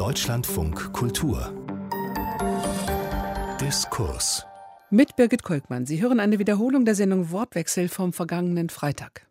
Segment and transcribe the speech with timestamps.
[0.00, 1.52] Deutschlandfunk Kultur
[3.60, 4.46] Diskurs
[4.88, 5.84] mit Birgit Kolkmann.
[5.84, 9.29] Sie hören eine Wiederholung der Sendung Wortwechsel vom vergangenen Freitag.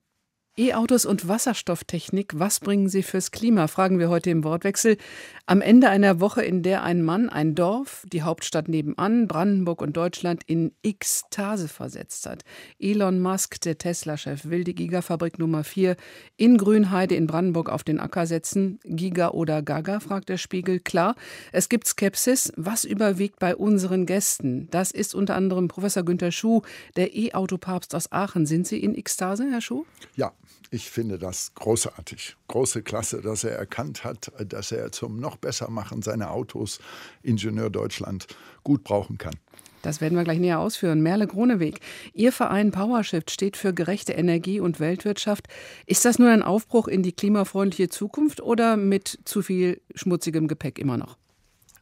[0.59, 4.97] E-Autos und Wasserstofftechnik, was bringen sie fürs Klima, fragen wir heute im Wortwechsel.
[5.45, 9.95] Am Ende einer Woche, in der ein Mann ein Dorf, die Hauptstadt nebenan, Brandenburg und
[9.95, 12.43] Deutschland in Ekstase versetzt hat.
[12.77, 15.95] Elon Musk, der Tesla-Chef, will die Gigafabrik Nummer 4
[16.35, 18.81] in Grünheide in Brandenburg auf den Acker setzen.
[18.83, 20.81] Giga oder Gaga, fragt der Spiegel.
[20.81, 21.15] Klar,
[21.53, 22.51] es gibt Skepsis.
[22.57, 24.67] Was überwiegt bei unseren Gästen?
[24.71, 26.63] Das ist unter anderem Professor Günter Schuh,
[26.97, 28.45] der E-Auto-Papst aus Aachen.
[28.45, 29.85] Sind Sie in Ekstase, Herr Schuh?
[30.17, 30.33] Ja,
[30.71, 32.35] ich finde das großartig.
[32.47, 36.79] Große Klasse, dass er erkannt hat, dass er zum noch besser machen seiner Autos
[37.23, 38.27] Ingenieur Deutschland
[38.63, 39.35] gut brauchen kann.
[39.81, 41.01] Das werden wir gleich näher ausführen.
[41.01, 41.79] Merle Groneweg,
[42.13, 45.47] Ihr Verein PowerShift steht für gerechte Energie und Weltwirtschaft.
[45.85, 50.79] Ist das nur ein Aufbruch in die klimafreundliche Zukunft oder mit zu viel schmutzigem Gepäck
[50.79, 51.17] immer noch?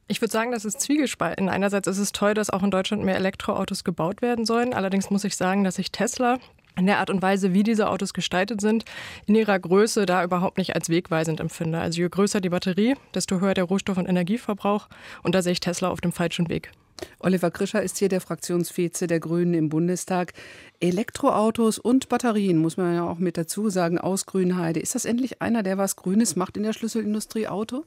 [0.08, 1.50] Ich würde sagen, das ist zwiegespalten.
[1.50, 4.74] Einerseits ist es toll, dass auch in Deutschland mehr Elektroautos gebaut werden sollen.
[4.74, 6.40] Allerdings muss ich sagen, dass ich Tesla
[6.78, 8.86] in der Art und Weise, wie diese Autos gestaltet sind,
[9.26, 11.80] in ihrer Größe da überhaupt nicht als wegweisend empfinde.
[11.80, 14.88] Also je größer die Batterie, desto höher der Rohstoff- und Energieverbrauch.
[15.24, 16.72] Und da sehe ich Tesla auf dem falschen Weg.
[17.20, 20.34] Oliver Krischer ist hier der Fraktionsvize der Grünen im Bundestag.
[20.80, 24.80] Elektroautos und Batterien, muss man ja auch mit dazu sagen, aus Grünheide.
[24.80, 27.84] Ist das endlich einer, der was Grünes macht in der Schlüsselindustrie Auto?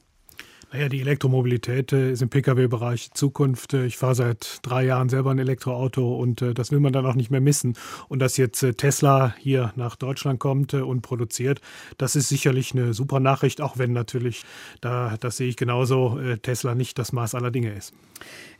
[0.73, 3.75] Naja, die Elektromobilität äh, ist im Pkw-Bereich Zukunft.
[3.75, 7.05] Äh, ich fahre seit drei Jahren selber ein Elektroauto und äh, das will man dann
[7.07, 7.75] auch nicht mehr missen.
[8.09, 11.61] Und dass jetzt Tesla hier nach Deutschland kommt und produziert,
[11.99, 14.45] das ist sicherlich eine super Nachricht, auch wenn natürlich,
[14.81, 17.93] da, das sehe ich genauso, Tesla nicht das Maß aller Dinge ist.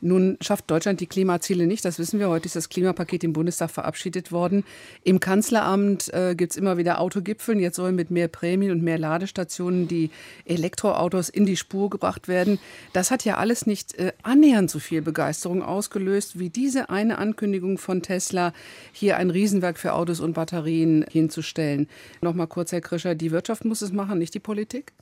[0.01, 2.29] Nun schafft Deutschland die Klimaziele nicht, das wissen wir.
[2.29, 4.63] Heute ist das Klimapaket im Bundestag verabschiedet worden.
[5.03, 7.59] Im Kanzleramt äh, gibt es immer wieder Autogipfeln.
[7.59, 10.09] Jetzt sollen mit mehr Prämien und mehr Ladestationen die
[10.45, 12.59] Elektroautos in die Spur gebracht gebracht werden.
[12.93, 17.77] Das hat ja alles nicht äh, annähernd so viel Begeisterung ausgelöst wie diese eine Ankündigung
[17.77, 18.53] von Tesla,
[18.91, 21.87] hier ein Riesenwerk für Autos und Batterien hinzustellen.
[22.21, 24.93] Nochmal kurz, Herr Krischer, die Wirtschaft muss es machen, nicht die Politik?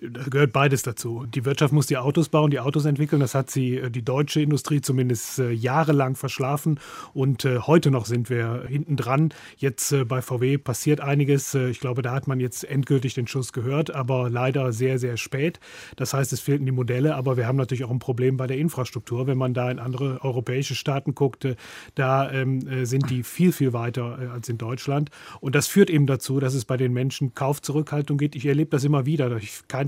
[0.00, 1.26] Da gehört beides dazu.
[1.26, 3.20] Die Wirtschaft muss die Autos bauen, die Autos entwickeln.
[3.20, 6.80] Das hat sie, äh, die deutsche Industrie zumindest äh, jahrelang verschlafen.
[7.12, 9.32] Und äh, heute noch sind wir hinten dran.
[9.56, 11.54] Jetzt bei VW passiert einiges.
[11.54, 15.60] Ich glaube, da hat man jetzt endgültig den Schuss gehört, aber leider sehr, sehr spät.
[15.96, 18.58] Das heißt, es fehlten die Modelle, aber wir haben natürlich auch ein Problem bei der
[18.58, 19.26] Infrastruktur.
[19.26, 21.46] Wenn man da in andere europäische Staaten guckt,
[21.94, 25.10] da ähm, sind die viel, viel weiter als in Deutschland.
[25.40, 28.36] Und das führt eben dazu, dass es bei den Menschen Kaufzurückhaltung gibt.
[28.36, 29.30] Ich erlebe das immer wieder.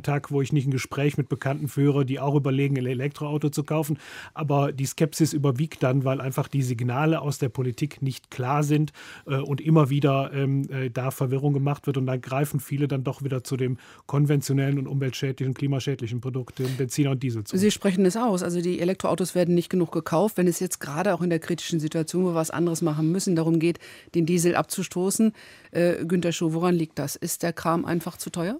[0.03, 3.51] Kein Tag, wo ich nicht ein Gespräch mit Bekannten führe, die auch überlegen, ein Elektroauto
[3.51, 3.99] zu kaufen.
[4.35, 8.93] Aber die Skepsis überwiegt dann, weil einfach die Signale aus der Politik nicht klar sind
[9.27, 11.99] äh, und immer wieder ähm, äh, da Verwirrung gemacht wird.
[11.99, 16.77] Und dann greifen viele dann doch wieder zu dem konventionellen und umweltschädlichen, klimaschädlichen Produkt, dem
[16.77, 17.57] Benziner und Diesel zu.
[17.57, 18.43] Sie sprechen es aus.
[18.43, 20.37] Also die Elektroautos werden nicht genug gekauft.
[20.37, 23.37] Wenn es jetzt gerade auch in der kritischen Situation, wo wir was anderes machen müssen,
[23.37, 23.79] darum geht,
[24.17, 25.33] den Diesel abzustoßen.
[25.71, 27.15] Äh, Günter Schuh, woran liegt das?
[27.15, 28.59] Ist der Kram einfach zu teuer?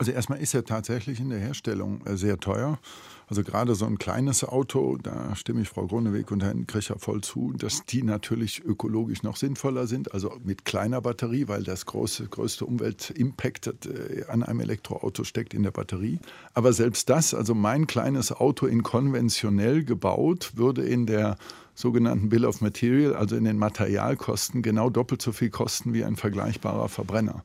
[0.00, 2.78] Also erstmal ist er tatsächlich in der Herstellung äh, sehr teuer.
[3.26, 7.20] Also gerade so ein kleines Auto, da stimme ich Frau Gruneweg und Herrn Kricher voll
[7.20, 12.28] zu, dass die natürlich ökologisch noch sinnvoller sind, also mit kleiner Batterie, weil das große,
[12.28, 16.18] größte Umweltimpact äh, an einem Elektroauto steckt in der Batterie.
[16.54, 21.36] Aber selbst das, also mein kleines Auto in konventionell gebaut, würde in der
[21.74, 26.16] sogenannten Bill of Material, also in den Materialkosten, genau doppelt so viel kosten wie ein
[26.16, 27.44] vergleichbarer Verbrenner.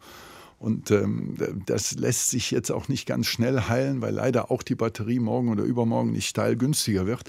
[0.66, 1.36] Und ähm,
[1.68, 5.50] das lässt sich jetzt auch nicht ganz schnell heilen, weil leider auch die Batterie morgen
[5.50, 7.22] oder übermorgen nicht steil günstiger wird.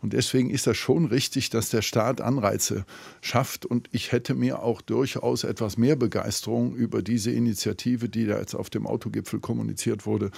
[0.00, 2.86] Und deswegen ist das schon richtig, dass der Staat Anreize
[3.20, 3.66] schafft.
[3.66, 8.54] Und ich hätte mir auch durchaus etwas mehr Begeisterung über diese Initiative, die da jetzt
[8.54, 10.30] auf dem Autogipfel kommuniziert wurde,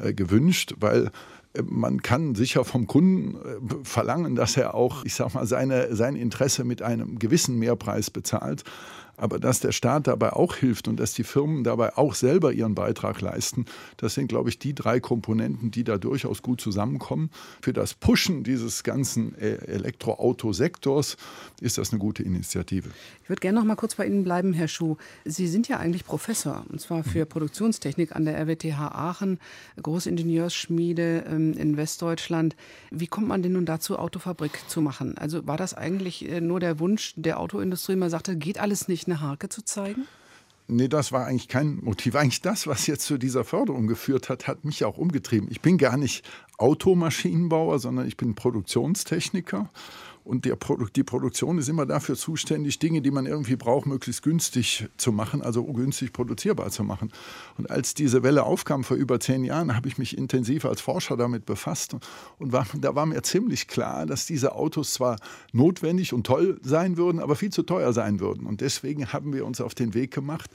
[0.00, 1.12] äh, gewünscht, weil
[1.52, 5.94] äh, man kann sicher vom Kunden äh, verlangen, dass er auch, ich sag mal, seine,
[5.94, 8.64] sein Interesse mit einem gewissen Mehrpreis bezahlt.
[9.20, 12.74] Aber dass der Staat dabei auch hilft und dass die Firmen dabei auch selber ihren
[12.74, 13.66] Beitrag leisten,
[13.98, 17.30] das sind, glaube ich, die drei Komponenten, die da durchaus gut zusammenkommen.
[17.60, 21.18] Für das Pushen dieses ganzen äh, Elektroautosektors
[21.60, 22.88] ist das eine gute Initiative.
[23.22, 24.96] Ich würde gerne noch mal kurz bei Ihnen bleiben, Herr Schuh.
[25.26, 29.38] Sie sind ja eigentlich Professor, und zwar für Produktionstechnik an der RWTH Aachen,
[29.82, 32.56] Großingenieursschmiede ähm, in Westdeutschland.
[32.90, 35.18] Wie kommt man denn nun dazu, Autofabrik zu machen?
[35.18, 37.96] Also war das eigentlich äh, nur der Wunsch der Autoindustrie?
[37.96, 40.06] Man sagte, geht alles nicht eine Harke zu zeigen?
[40.68, 42.14] Nee, das war eigentlich kein Motiv.
[42.14, 45.48] Eigentlich das, was jetzt zu dieser Förderung geführt hat, hat mich auch umgetrieben.
[45.50, 46.24] Ich bin gar nicht
[46.58, 49.68] Automaschinenbauer, sondern ich bin Produktionstechniker
[50.30, 54.88] Und Produ die Produktion ist immer dafür zuständig, Dinge, die man irgendwie braucht, möglichst günstig
[54.96, 57.10] zu machen, also günstig produzierbar zu machen.
[57.58, 61.16] Und als diese Welle aufkam vor über zehn Jahren, habe ich mich intensiv als Forscher
[61.16, 61.96] damit befasst.
[62.38, 65.16] Und war, da war mir ziemlich klar, dass diese Autos zwar
[65.52, 68.46] notwendig und toll sein würden, aber viel zu teuer sein würden.
[68.46, 70.48] Und deswegen haben wir uns auf den Weg gemacht,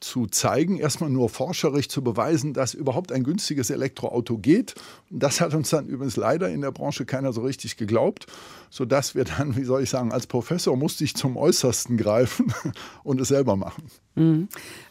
[0.00, 4.74] zu zeigen, erstmal nur forscherisch zu beweisen, dass überhaupt ein günstiges Elektroauto geht.
[5.10, 8.26] Das hat uns dann übrigens leider in der Branche keiner so richtig geglaubt,
[8.70, 12.52] sodass wir dann, wie soll ich sagen, als Professor musste ich zum Äußersten greifen
[13.02, 13.84] und es selber machen.
[14.14, 14.48] Mhm.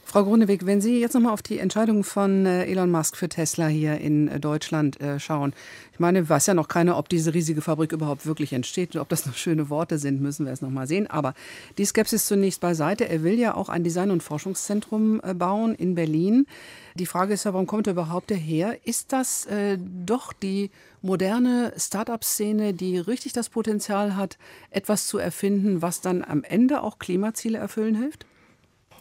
[0.10, 3.68] Frau Gruneweg, wenn Sie jetzt nochmal auf die Entscheidung von äh, Elon Musk für Tesla
[3.68, 5.52] hier in äh, Deutschland äh, schauen.
[5.92, 9.10] Ich meine, weiß ja noch keiner, ob diese riesige Fabrik überhaupt wirklich entsteht und ob
[9.10, 11.08] das noch schöne Worte sind, müssen wir es nochmal sehen.
[11.08, 11.34] Aber
[11.78, 13.10] die Skepsis zunächst beiseite.
[13.10, 16.48] Er will ja auch ein Design- und Forschungszentrum bauen in Berlin.
[16.96, 18.78] Die Frage ist ja, warum kommt er überhaupt daher?
[18.88, 20.72] Ist das äh, doch die
[21.02, 24.38] moderne Start-up-Szene, die richtig das Potenzial hat,
[24.70, 28.26] etwas zu erfinden, was dann am Ende auch Klimaziele erfüllen hilft?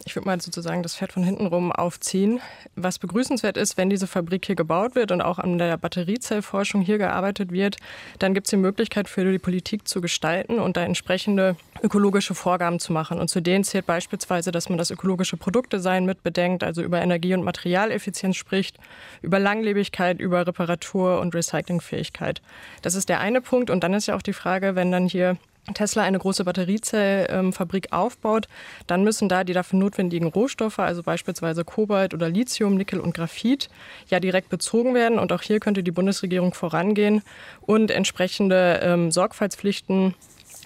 [0.07, 2.41] Ich würde mal sozusagen das Pferd von hinten rum aufziehen.
[2.77, 6.97] Was begrüßenswert ist, wenn diese Fabrik hier gebaut wird und auch an der Batteriezellforschung hier
[6.97, 7.77] gearbeitet wird,
[8.21, 12.79] dann gibt es die Möglichkeit für die Politik zu gestalten und da entsprechende ökologische Vorgaben
[12.79, 13.19] zu machen.
[13.19, 17.35] Und zu denen zählt beispielsweise, dass man das ökologische Produktdesign mit bedenkt, also über Energie-
[17.35, 18.79] und Materialeffizienz spricht,
[19.23, 22.43] über Langlebigkeit, über Reparatur und Recyclingfähigkeit.
[22.83, 23.71] Das ist der eine Punkt.
[23.71, 25.37] Und dann ist ja auch die Frage, wenn dann hier
[25.75, 28.47] Tesla eine große Batteriezellfabrik aufbaut,
[28.87, 33.69] dann müssen da die dafür notwendigen Rohstoffe, also beispielsweise Kobalt oder Lithium, Nickel und Graphit,
[34.09, 35.19] ja direkt bezogen werden.
[35.19, 37.23] Und auch hier könnte die Bundesregierung vorangehen
[37.63, 40.15] und entsprechende ähm, Sorgfaltspflichten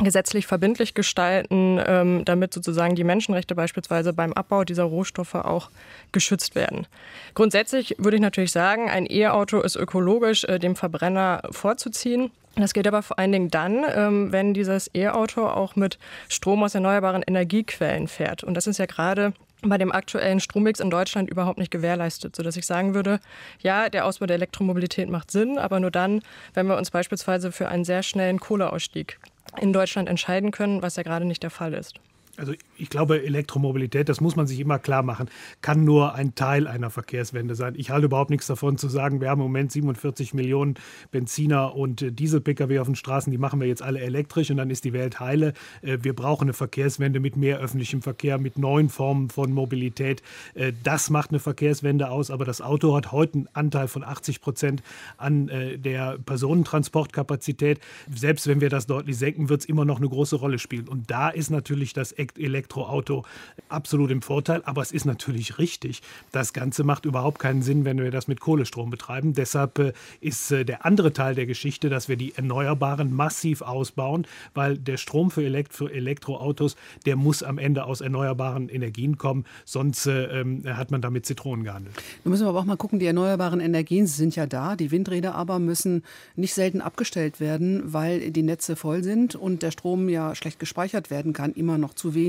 [0.04, 5.70] gesetzlich verbindlich gestalten, ähm, damit sozusagen die Menschenrechte beispielsweise beim Abbau dieser Rohstoffe auch
[6.12, 6.86] geschützt werden.
[7.34, 12.30] Grundsätzlich würde ich natürlich sagen, ein E-Auto ist ökologisch äh, dem Verbrenner vorzuziehen.
[12.56, 15.98] Das geht aber vor allen Dingen dann, ähm, wenn dieses E-Auto auch mit
[16.28, 18.42] Strom aus erneuerbaren Energiequellen fährt.
[18.42, 19.32] Und das ist ja gerade
[19.62, 23.20] bei dem aktuellen Strommix in Deutschland überhaupt nicht gewährleistet, sodass ich sagen würde,
[23.60, 26.22] ja, der Ausbau der Elektromobilität macht Sinn, aber nur dann,
[26.54, 29.18] wenn wir uns beispielsweise für einen sehr schnellen Kohleausstieg
[29.60, 32.00] in Deutschland entscheiden können, was ja gerade nicht der Fall ist.
[32.40, 35.28] Also ich glaube, Elektromobilität, das muss man sich immer klar machen,
[35.60, 37.74] kann nur ein Teil einer Verkehrswende sein.
[37.76, 40.74] Ich halte überhaupt nichts davon zu sagen, wir haben im Moment 47 Millionen
[41.10, 44.70] Benziner und äh, Diesel-Pkw auf den Straßen, die machen wir jetzt alle elektrisch und dann
[44.70, 45.52] ist die Welt heile.
[45.82, 50.22] Äh, wir brauchen eine Verkehrswende mit mehr öffentlichem Verkehr, mit neuen Formen von Mobilität.
[50.54, 54.40] Äh, das macht eine Verkehrswende aus, aber das Auto hat heute einen Anteil von 80
[54.40, 54.82] Prozent
[55.18, 57.80] an der Personentransportkapazität.
[58.14, 60.88] Selbst wenn wir das deutlich senken, wird es immer noch eine große Rolle spielen.
[60.88, 63.24] Und da ist natürlich das Elektroauto
[63.68, 64.62] absolut im Vorteil.
[64.64, 66.02] Aber es ist natürlich richtig.
[66.32, 69.32] Das Ganze macht überhaupt keinen Sinn, wenn wir das mit Kohlestrom betreiben.
[69.32, 74.26] Deshalb äh, ist äh, der andere Teil der Geschichte, dass wir die Erneuerbaren massiv ausbauen,
[74.54, 79.44] weil der Strom für, Elekt für Elektroautos, der muss am Ende aus erneuerbaren Energien kommen.
[79.64, 81.94] Sonst äh, ähm, hat man damit Zitronen gehandelt.
[82.24, 84.76] Nun müssen wir aber auch mal gucken, die erneuerbaren Energien sind ja da.
[84.76, 86.02] Die Windräder aber müssen
[86.36, 91.10] nicht selten abgestellt werden, weil die Netze voll sind und der Strom ja schlecht gespeichert
[91.10, 92.19] werden kann, immer noch zu wenig.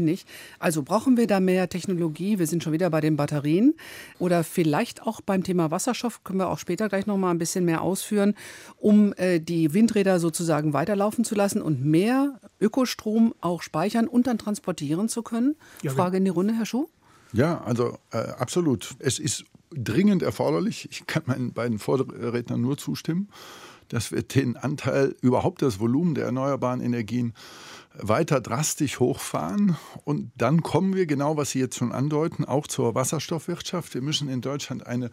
[0.59, 2.39] Also brauchen wir da mehr Technologie?
[2.39, 3.73] Wir sind schon wieder bei den Batterien
[4.19, 7.65] oder vielleicht auch beim Thema Wasserstoff können wir auch später gleich noch mal ein bisschen
[7.65, 8.35] mehr ausführen,
[8.77, 14.37] um äh, die Windräder sozusagen weiterlaufen zu lassen und mehr Ökostrom auch speichern und dann
[14.37, 15.55] transportieren zu können.
[15.81, 16.87] Ja, Frage in die Runde, Herr Schuh.
[17.33, 18.95] Ja, also äh, absolut.
[18.99, 20.87] Es ist dringend erforderlich.
[20.91, 23.29] Ich kann meinen beiden Vorrednern nur zustimmen,
[23.87, 27.33] dass wir den Anteil, überhaupt das Volumen der erneuerbaren Energien
[27.97, 29.77] weiter drastisch hochfahren.
[30.03, 33.93] Und dann kommen wir, genau was Sie jetzt schon andeuten, auch zur Wasserstoffwirtschaft.
[33.93, 35.11] Wir müssen in Deutschland eine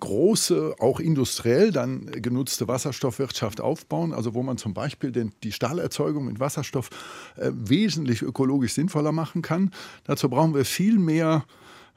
[0.00, 6.24] große, auch industriell dann genutzte Wasserstoffwirtschaft aufbauen, also wo man zum Beispiel den, die Stahlerzeugung
[6.24, 6.90] mit Wasserstoff
[7.36, 9.70] äh, wesentlich ökologisch sinnvoller machen kann.
[10.04, 11.44] Dazu brauchen wir viel mehr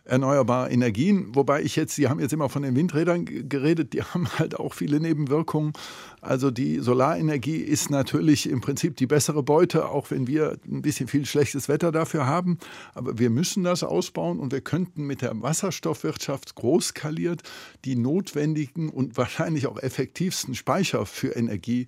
[0.08, 1.36] erneuerbare Energien.
[1.36, 4.74] Wobei ich jetzt, Sie haben jetzt immer von den Windrädern geredet, die haben halt auch
[4.74, 5.74] viele Nebenwirkungen.
[6.22, 11.08] Also die Solarenergie ist natürlich im Prinzip die bessere Beute, auch wenn wir ein bisschen
[11.08, 12.58] viel schlechtes Wetter dafür haben.
[12.94, 17.44] Aber wir müssen das ausbauen und wir könnten mit der Wasserstoffwirtschaft groß skaliert
[17.86, 21.88] die notwendigen und wahrscheinlich auch effektivsten Speicher für Energie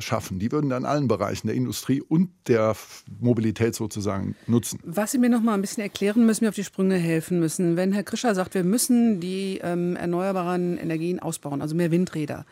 [0.00, 0.38] schaffen.
[0.38, 2.76] Die würden dann allen Bereichen der Industrie und der
[3.20, 4.78] Mobilität sozusagen nutzen.
[4.84, 7.76] Was Sie mir noch mal ein bisschen erklären müssen, mir auf die Sprünge helfen müssen.
[7.76, 12.44] Wenn Herr Krischer sagt, wir müssen die ähm, erneuerbaren Energien ausbauen, also mehr Windräder.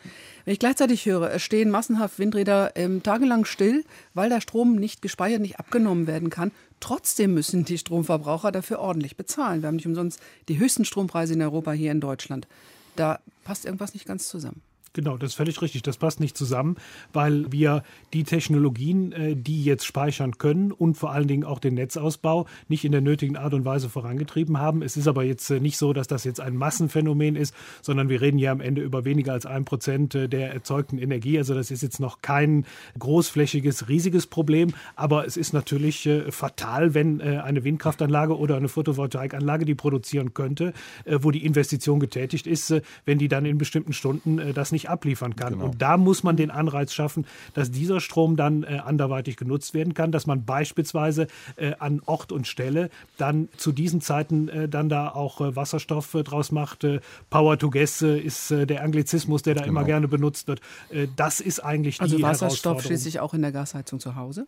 [0.45, 3.83] Wenn ich gleichzeitig höre, es stehen massenhaft Windräder ähm, tagelang still,
[4.13, 6.51] weil der Strom nicht gespeichert, nicht abgenommen werden kann.
[6.79, 9.61] Trotzdem müssen die Stromverbraucher dafür ordentlich bezahlen.
[9.61, 12.47] Wir haben nicht umsonst die höchsten Strompreise in Europa hier in Deutschland.
[12.95, 14.61] Da passt irgendwas nicht ganz zusammen.
[14.93, 15.83] Genau, das ist völlig richtig.
[15.83, 16.75] Das passt nicht zusammen,
[17.13, 21.75] weil wir die Technologien, äh, die jetzt speichern können und vor allen Dingen auch den
[21.75, 24.81] Netzausbau nicht in der nötigen Art und Weise vorangetrieben haben.
[24.81, 28.19] Es ist aber jetzt äh, nicht so, dass das jetzt ein Massenphänomen ist, sondern wir
[28.19, 31.37] reden ja am Ende über weniger als ein Prozent äh, der erzeugten Energie.
[31.37, 32.65] Also das ist jetzt noch kein
[32.97, 34.73] großflächiges, riesiges Problem.
[34.95, 40.73] Aber es ist natürlich fatal, wenn eine Windkraftanlage oder eine Photovoltaikanlage, die produzieren könnte,
[41.05, 42.73] wo die Investition getätigt ist,
[43.05, 45.53] wenn die dann in bestimmten Stunden das nicht nicht abliefern kann.
[45.53, 45.65] Genau.
[45.65, 49.93] Und da muss man den Anreiz schaffen, dass dieser Strom dann äh, anderweitig genutzt werden
[49.93, 54.89] kann, dass man beispielsweise äh, an Ort und Stelle dann zu diesen Zeiten äh, dann
[54.89, 56.83] da auch äh, Wasserstoff äh, draus macht.
[56.83, 59.71] Äh, Power to Gas ist der Anglizismus, der da genau.
[59.71, 60.61] immer gerne benutzt wird.
[61.15, 64.47] das ist eigentlich also die Also Wasserstoff schließlich auch in der Gasheizung zu Hause?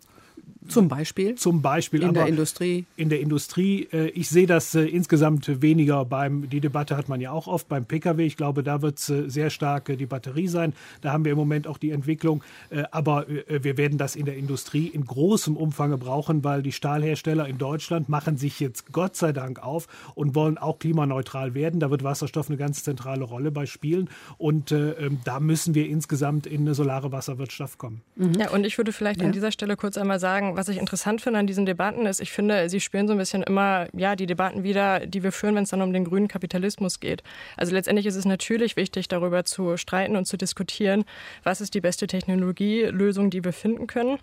[0.68, 1.36] Zum Beispiel?
[1.36, 2.04] Zum Beispiel.
[2.04, 2.86] In der Industrie?
[2.96, 3.88] In der Industrie.
[3.92, 7.68] Äh, ich sehe das äh, insgesamt weniger beim, die Debatte hat man ja auch oft
[7.68, 8.24] beim Pkw.
[8.26, 10.74] Ich glaube, da wird es äh, sehr stark die Batterie sein.
[11.02, 12.44] Da haben wir im Moment auch die Entwicklung.
[12.92, 17.58] Aber wir werden das in der Industrie in großem Umfang brauchen, weil die Stahlhersteller in
[17.58, 21.80] Deutschland machen sich jetzt Gott sei Dank auf und wollen auch klimaneutral werden.
[21.80, 24.10] Da wird Wasserstoff eine ganz zentrale Rolle bei spielen.
[24.38, 28.02] Und ähm, da müssen wir insgesamt in eine solare Wasserwirtschaft kommen.
[28.16, 28.34] Mhm.
[28.40, 29.28] Ja, und ich würde vielleicht ja.
[29.28, 32.32] an dieser Stelle kurz einmal sagen, was ich interessant finde an diesen Debatten ist, ich
[32.32, 35.64] finde, sie spielen so ein bisschen immer ja, die Debatten wieder, die wir führen, wenn
[35.64, 37.24] es dann um den grünen Kapitalismus geht.
[37.58, 41.06] Also letztendlich ist es natürlich wichtig, darüber zu streiten und zu diskutieren,
[41.44, 44.18] was ist die beste Technologielösung, die wir finden können.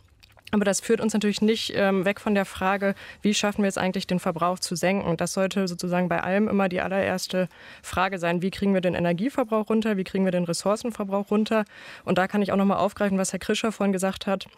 [0.51, 3.77] Aber das führt uns natürlich nicht ähm, weg von der Frage, wie schaffen wir jetzt
[3.77, 5.17] eigentlich den Verbrauch zu senken.
[5.19, 7.49] Das sollte sozusagen bei allem immer die allererste
[7.83, 8.41] Frage sein.
[8.41, 9.99] Wie kriegen wir den Energieverbrauch runter?
[9.99, 11.65] Wie kriegen wir den Ressourcenverbrauch runter?
[12.05, 14.49] Und da kann ich auch nochmal aufgreifen, was Herr Krischer vorhin gesagt hat.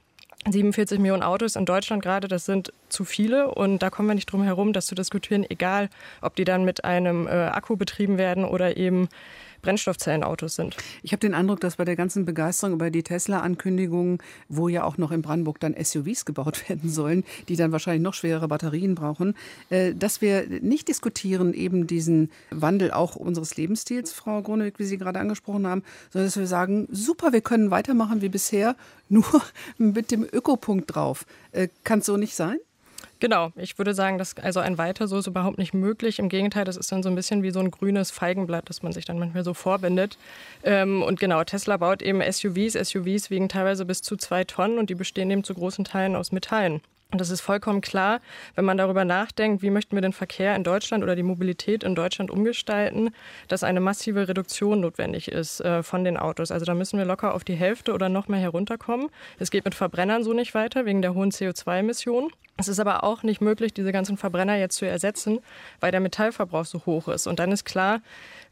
[0.49, 3.51] 47 Millionen Autos in Deutschland gerade, das sind zu viele.
[3.51, 5.91] Und da kommen wir nicht drum herum, das zu diskutieren, egal
[6.23, 9.09] ob die dann mit einem äh, Akku betrieben werden oder eben
[9.63, 10.77] Brennstoffzellenautos sind.
[11.03, 14.99] Ich habe den Eindruck, dass bei der ganzen Begeisterung über die Tesla-Ankündigungen, wo ja auch
[14.99, 19.35] noch in Brandenburg dann SUVs gebaut werden sollen, die dann wahrscheinlich noch schwerere Batterien brauchen,
[19.71, 24.99] äh, dass wir nicht diskutieren eben diesen Wandel auch unseres Lebensstils, Frau Grunewig, wie Sie
[24.99, 28.77] gerade angesprochen haben, sondern dass wir sagen, super, wir können weitermachen wie bisher,
[29.09, 29.43] nur
[29.77, 31.27] mit dem Ökopunkt drauf.
[31.53, 32.59] Äh, Kann es so nicht sein?
[33.21, 36.19] Genau, ich würde sagen, dass also ein Weiter so ist überhaupt nicht möglich.
[36.19, 38.93] Im Gegenteil, das ist dann so ein bisschen wie so ein grünes Feigenblatt, das man
[38.93, 40.17] sich dann manchmal so vorbindet.
[40.63, 42.73] Ähm, und genau, Tesla baut eben SUVs.
[42.73, 46.33] SUVs wiegen teilweise bis zu zwei Tonnen und die bestehen eben zu großen Teilen aus
[46.33, 46.81] Metallen.
[47.13, 48.21] Und das ist vollkommen klar,
[48.55, 51.95] wenn man darüber nachdenkt, wie möchten wir den Verkehr in Deutschland oder die Mobilität in
[51.95, 53.11] Deutschland umgestalten,
[53.49, 56.53] dass eine massive Reduktion notwendig ist äh, von den Autos.
[56.53, 59.09] Also da müssen wir locker auf die Hälfte oder noch mehr herunterkommen.
[59.39, 62.31] Es geht mit Verbrennern so nicht weiter, wegen der hohen CO2-Emissionen.
[62.57, 65.41] Es ist aber auch nicht möglich, diese ganzen Verbrenner jetzt zu ersetzen,
[65.81, 67.27] weil der Metallverbrauch so hoch ist.
[67.27, 68.03] Und dann ist klar,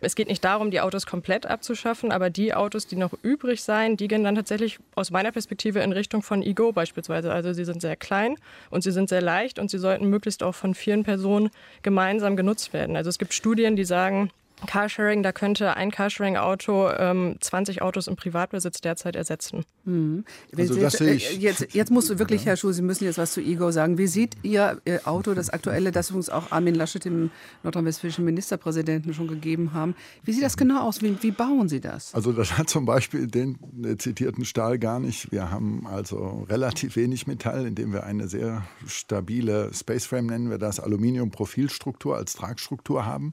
[0.01, 3.97] es geht nicht darum, die Autos komplett abzuschaffen, aber die Autos, die noch übrig sein,
[3.97, 7.33] die gehen dann tatsächlich aus meiner Perspektive in Richtung von Ego beispielsweise.
[7.33, 8.37] Also sie sind sehr klein
[8.71, 11.51] und sie sind sehr leicht und sie sollten möglichst auch von vielen Personen
[11.83, 12.97] gemeinsam genutzt werden.
[12.97, 14.31] Also es gibt Studien, die sagen,
[14.67, 19.65] Carsharing, da könnte ein Carsharing-Auto ähm, 20 Autos im Privatbesitz derzeit ersetzen.
[19.85, 20.25] Mhm.
[20.57, 21.39] Also das sehe ich.
[21.39, 23.99] Jetzt, jetzt muss wirklich, Herr Schuh, Sie müssen jetzt was zu Ego sagen.
[23.99, 27.31] Wie sieht Ihr Auto, das aktuelle, das uns auch Armin Laschet, dem
[27.63, 31.03] nordrhein-westfälischen Ministerpräsidenten, schon gegeben haben, wie sieht das genau aus?
[31.03, 32.15] Wie, wie bauen Sie das?
[32.15, 33.59] Also das hat zum Beispiel den
[33.99, 35.31] zitierten Stahl gar nicht.
[35.33, 40.81] Wir haben also relativ wenig Metall, indem wir eine sehr stabile Spaceframe, nennen wir das,
[40.81, 43.33] Aluminium-Profilstruktur als Tragstruktur haben.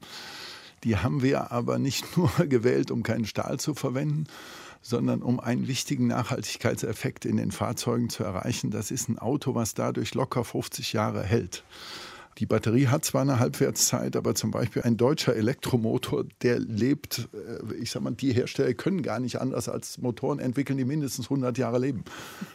[0.85, 4.25] Die haben wir aber nicht nur gewählt, um keinen Stahl zu verwenden,
[4.81, 8.69] sondern um einen wichtigen Nachhaltigkeitseffekt in den Fahrzeugen zu erreichen.
[8.69, 11.63] Das ist ein Auto, was dadurch locker 50 Jahre hält.
[12.37, 17.73] Die Batterie hat zwar eine Halbwertszeit, aber zum Beispiel ein deutscher Elektromotor, der lebt, äh,
[17.75, 21.57] ich sag mal, die Hersteller können gar nicht anders als Motoren entwickeln, die mindestens 100
[21.57, 22.03] Jahre leben.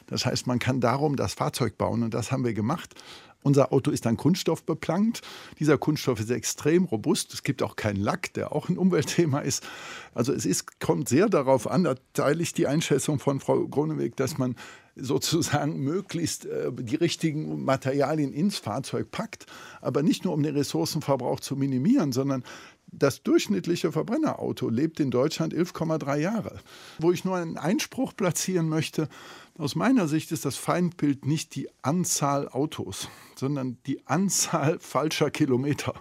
[0.07, 2.95] Das heißt, man kann darum das Fahrzeug bauen und das haben wir gemacht.
[3.43, 5.23] Unser Auto ist dann Kunststoff beplankt.
[5.59, 7.33] Dieser Kunststoff ist extrem robust.
[7.33, 9.67] Es gibt auch keinen Lack, der auch ein Umweltthema ist.
[10.15, 14.17] Also es ist, kommt sehr darauf an, da teile ich die Einschätzung von Frau Groneweg,
[14.17, 14.57] dass man
[14.97, 19.47] sozusagen möglichst äh, die richtigen Materialien ins Fahrzeug packt,
[19.81, 22.45] aber nicht nur um den Ressourcenverbrauch zu minimieren, sondern
[22.93, 26.61] das durchschnittliche Verbrennerauto lebt in Deutschland 11,3 Jahre.
[26.99, 29.09] Wo ich nur einen Einspruch platzieren möchte,
[29.57, 35.95] aus meiner Sicht ist das Feindbild nicht die Anzahl Autos, sondern die Anzahl falscher Kilometer.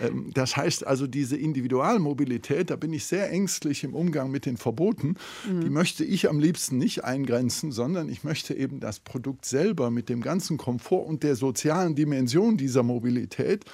[0.00, 4.56] Ähm, das heißt also, diese Individualmobilität, da bin ich sehr ängstlich im Umgang mit den
[4.56, 5.16] Verboten.
[5.48, 5.60] Mhm.
[5.60, 10.08] Die möchte ich am liebsten nicht eingrenzen, sondern ich möchte eben das Produkt selber mit
[10.08, 13.64] dem ganzen Komfort und der sozialen Dimension dieser Mobilität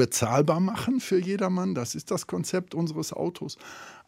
[0.00, 1.74] bezahlbar machen für jedermann.
[1.74, 3.58] Das ist das Konzept unseres Autos.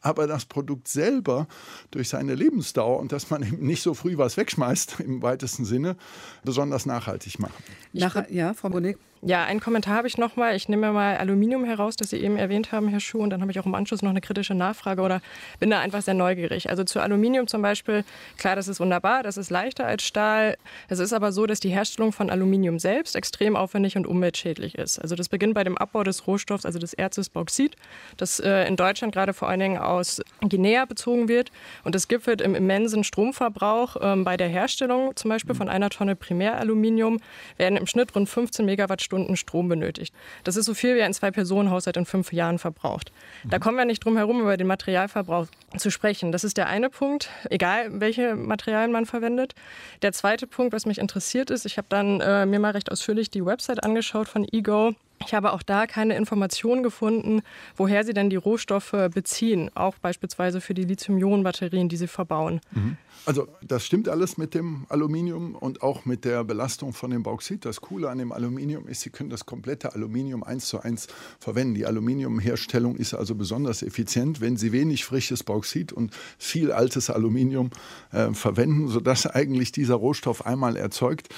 [0.02, 1.46] Aber das Produkt selber
[1.90, 5.96] durch seine Lebensdauer und dass man eben nicht so früh was wegschmeißt im weitesten Sinne,
[6.44, 7.62] besonders nachhaltig machen.
[7.92, 8.98] Nach, ja, Frau Bonig.
[9.24, 10.56] Ja, einen Kommentar habe ich noch mal.
[10.56, 13.52] Ich nehme mal Aluminium heraus, das Sie eben erwähnt haben, Herr Schuh, und dann habe
[13.52, 15.22] ich auch im Anschluss noch eine kritische Nachfrage oder
[15.60, 16.70] bin da einfach sehr neugierig.
[16.70, 18.04] Also zu Aluminium zum Beispiel,
[18.36, 20.56] klar, das ist wunderbar, das ist leichter als Stahl.
[20.88, 24.98] Es ist aber so, dass die Herstellung von Aluminium selbst extrem aufwendig und umweltschädlich ist.
[24.98, 27.76] Also das beginnt bei dem Abbau des Rohstoffs, also des Erzes Bauxit,
[28.16, 31.50] das äh, in Deutschland gerade vor allen Dingen aus Guinea bezogen wird.
[31.84, 33.96] Und das gipfelt im immensen Stromverbrauch.
[34.00, 37.20] Ähm, bei der Herstellung zum Beispiel von einer Tonne Primäraluminium
[37.56, 40.14] werden im Schnitt rund 15 Megawattstunden Stunden Strom benötigt.
[40.44, 43.12] Das ist so viel, wie ein Zwei-Personen-Haushalt in fünf Jahren verbraucht.
[43.44, 45.46] Da kommen wir nicht drum herum, über den Materialverbrauch
[45.76, 46.32] zu sprechen.
[46.32, 49.54] Das ist der eine Punkt, egal welche Materialien man verwendet.
[50.02, 53.30] Der zweite Punkt, was mich interessiert ist, ich habe dann äh, mir mal recht ausführlich
[53.30, 54.94] die Website angeschaut von Ego.
[55.26, 57.42] Ich habe auch da keine Informationen gefunden,
[57.76, 62.60] woher sie denn die Rohstoffe beziehen, auch beispielsweise für die Lithium-Ionen-Batterien, die sie verbauen.
[62.72, 62.96] Mhm.
[63.24, 67.64] Also das stimmt alles mit dem Aluminium und auch mit der Belastung von dem Bauxit.
[67.64, 71.06] Das Coole an dem Aluminium ist, Sie können das komplette Aluminium eins zu eins
[71.38, 71.74] verwenden.
[71.74, 77.70] Die Aluminiumherstellung ist also besonders effizient, wenn Sie wenig frisches Bauxit und viel altes Aluminium
[78.10, 81.28] äh, verwenden, sodass eigentlich dieser Rohstoff einmal erzeugt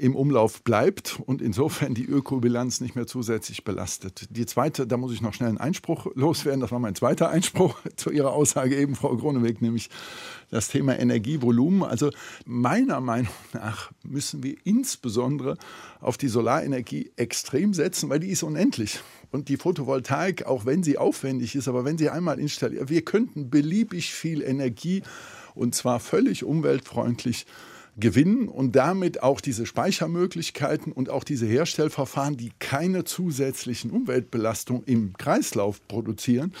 [0.00, 4.26] im Umlauf bleibt und insofern die Ökobilanz nicht mehr zusätzlich belastet.
[4.30, 7.78] Die zweite, da muss ich noch schnell einen Einspruch loswerden, das war mein zweiter Einspruch
[7.96, 9.90] zu Ihrer Aussage eben, Frau Groneweg, nämlich
[10.50, 11.82] das Thema Energievolumen.
[11.82, 12.10] Also
[12.46, 15.58] meiner Meinung nach müssen wir insbesondere
[16.00, 19.00] auf die Solarenergie extrem setzen, weil die ist unendlich.
[19.30, 23.50] Und die Photovoltaik, auch wenn sie aufwendig ist, aber wenn sie einmal installiert, wir könnten
[23.50, 25.02] beliebig viel Energie
[25.54, 27.44] und zwar völlig umweltfreundlich
[27.96, 35.12] gewinnen und damit auch diese Speichermöglichkeiten und auch diese Herstellverfahren, die keine zusätzlichen Umweltbelastungen im
[35.14, 36.52] Kreislauf produzieren,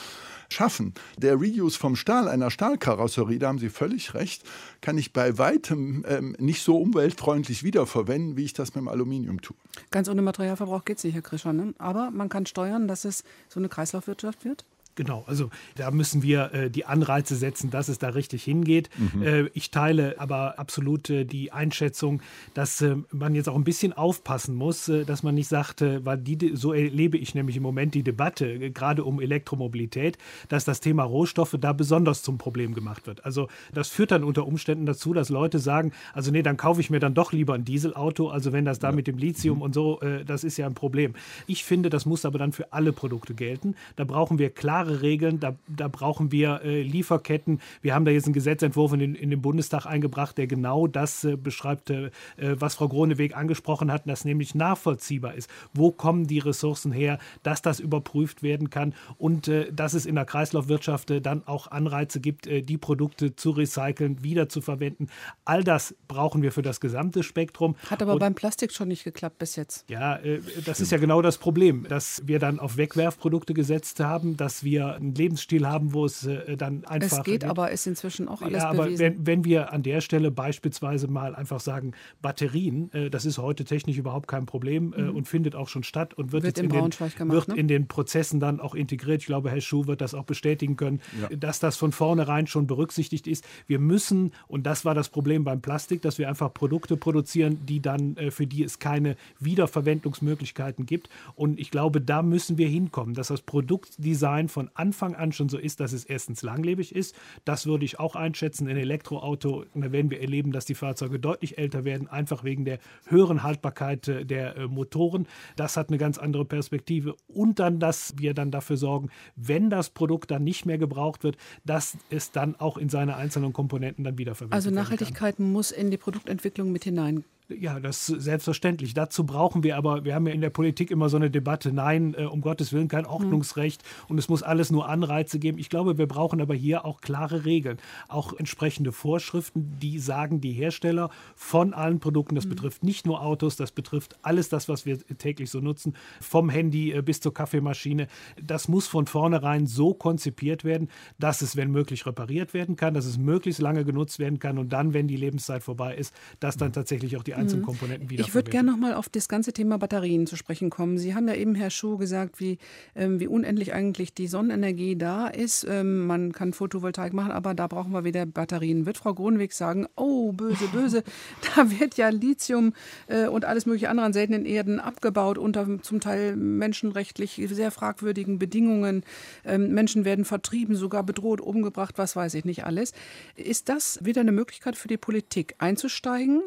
[0.52, 0.94] schaffen.
[1.16, 4.42] Der Reuse vom Stahl einer Stahlkarosserie, da haben Sie völlig recht,
[4.80, 9.40] kann ich bei weitem ähm, nicht so umweltfreundlich wiederverwenden, wie ich das mit dem Aluminium
[9.40, 9.56] tue.
[9.90, 11.52] Ganz ohne Materialverbrauch geht es nicht, Herr Krischer.
[11.52, 11.74] Ne?
[11.78, 14.64] Aber man kann steuern, dass es so eine Kreislaufwirtschaft wird?
[15.00, 18.90] Genau, also da müssen wir äh, die Anreize setzen, dass es da richtig hingeht.
[18.98, 19.22] Mhm.
[19.22, 22.20] Äh, ich teile aber absolut äh, die Einschätzung,
[22.52, 26.04] dass äh, man jetzt auch ein bisschen aufpassen muss, äh, dass man nicht sagt, äh,
[26.04, 30.18] weil die, so erlebe ich nämlich im Moment die Debatte, gerade um Elektromobilität,
[30.50, 33.24] dass das Thema Rohstoffe da besonders zum Problem gemacht wird.
[33.24, 36.90] Also das führt dann unter Umständen dazu, dass Leute sagen, also nee, dann kaufe ich
[36.90, 38.94] mir dann doch lieber ein Dieselauto, also wenn das da ja.
[38.94, 39.62] mit dem Lithium mhm.
[39.62, 41.14] und so, das ist ja ein Problem.
[41.46, 43.76] Ich finde, das muss aber dann für alle Produkte gelten.
[43.96, 45.40] Da brauchen wir klar klare Regeln.
[45.40, 47.60] Da, da brauchen wir äh, Lieferketten.
[47.82, 51.24] Wir haben da jetzt einen Gesetzentwurf in den, in den Bundestag eingebracht, der genau das
[51.24, 55.50] äh, beschreibt, äh, was Frau Groneweg angesprochen hat, dass nämlich nachvollziehbar ist.
[55.74, 60.14] Wo kommen die Ressourcen her, dass das überprüft werden kann und äh, dass es in
[60.14, 65.08] der Kreislaufwirtschaft äh, dann auch Anreize gibt, äh, die Produkte zu recyceln, wieder zu verwenden.
[65.44, 67.76] All das brauchen wir für das gesamte Spektrum.
[67.88, 69.88] Hat aber und, beim Plastik schon nicht geklappt bis jetzt.
[69.88, 70.18] Ja,
[70.64, 74.69] das ist ja genau das Problem, dass wir dann auf Wegwerfprodukte gesetzt haben, dass wir
[74.70, 77.18] wir einen Lebensstil haben, wo es äh, dann einfach.
[77.18, 79.00] Es geht, aber ist inzwischen auch alles ja, aber bewiesen.
[79.00, 83.64] Wenn, wenn wir an der Stelle beispielsweise mal einfach sagen, Batterien, äh, das ist heute
[83.64, 85.16] technisch überhaupt kein Problem äh, mhm.
[85.16, 87.54] und findet auch schon statt und wird, wird jetzt in den, gemacht, wird ne?
[87.56, 89.22] in den Prozessen dann auch integriert.
[89.22, 91.36] Ich glaube, Herr Schuh wird das auch bestätigen können, ja.
[91.36, 93.44] dass das von vornherein schon berücksichtigt ist.
[93.66, 97.80] Wir müssen, und das war das Problem beim Plastik, dass wir einfach Produkte produzieren, die
[97.80, 101.08] dann, für die es keine Wiederverwendungsmöglichkeiten gibt.
[101.34, 105.48] Und ich glaube, da müssen wir hinkommen, dass das Produktdesign von von Anfang an schon
[105.48, 107.16] so ist, dass es erstens langlebig ist.
[107.46, 108.68] Das würde ich auch einschätzen.
[108.68, 112.78] In Elektroauto da werden wir erleben, dass die Fahrzeuge deutlich älter werden, einfach wegen der
[113.06, 115.26] höheren Haltbarkeit äh, der äh, Motoren.
[115.56, 117.16] Das hat eine ganz andere Perspektive.
[117.26, 121.38] Und dann, dass wir dann dafür sorgen, wenn das Produkt dann nicht mehr gebraucht wird,
[121.64, 124.66] dass es dann auch in seine einzelnen Komponenten dann wiederverwendet wird.
[124.66, 127.24] Also Nachhaltigkeit muss in die Produktentwicklung mit hinein
[127.58, 128.94] ja, das ist selbstverständlich.
[128.94, 132.14] Dazu brauchen wir aber, wir haben ja in der Politik immer so eine Debatte, nein,
[132.16, 134.12] äh, um Gottes Willen kein Ordnungsrecht mhm.
[134.12, 135.58] und es muss alles nur Anreize geben.
[135.58, 140.52] Ich glaube, wir brauchen aber hier auch klare Regeln, auch entsprechende Vorschriften, die sagen, die
[140.52, 142.50] Hersteller von allen Produkten, das mhm.
[142.50, 146.92] betrifft nicht nur Autos, das betrifft alles das, was wir täglich so nutzen, vom Handy
[146.92, 148.06] äh, bis zur Kaffeemaschine.
[148.40, 153.06] Das muss von vornherein so konzipiert werden, dass es, wenn möglich, repariert werden kann, dass
[153.06, 156.68] es möglichst lange genutzt werden kann und dann, wenn die Lebenszeit vorbei ist, dass dann
[156.68, 156.74] mhm.
[156.74, 158.10] tatsächlich auch die Einzelkomponenten mhm.
[158.10, 158.24] wieder.
[158.24, 160.98] Ich würde gerne noch mal auf das ganze Thema Batterien zu sprechen kommen.
[160.98, 162.58] Sie haben ja eben, Herr Schuh, gesagt, wie,
[162.94, 165.66] ähm, wie unendlich eigentlich die Sonnenenergie da ist.
[165.68, 168.86] Ähm, man kann Photovoltaik machen, aber da brauchen wir wieder Batterien.
[168.86, 171.02] Wird Frau Grunweg sagen, oh, böse, böse,
[171.56, 172.72] da wird ja Lithium
[173.08, 178.38] äh, und alles mögliche andere an seltenen Erden abgebaut unter zum Teil menschenrechtlich sehr fragwürdigen
[178.38, 179.04] Bedingungen.
[179.44, 182.92] Ähm, Menschen werden vertrieben, sogar bedroht, umgebracht, was weiß ich nicht alles.
[183.36, 186.42] Ist das wieder eine Möglichkeit für die Politik einzusteigen?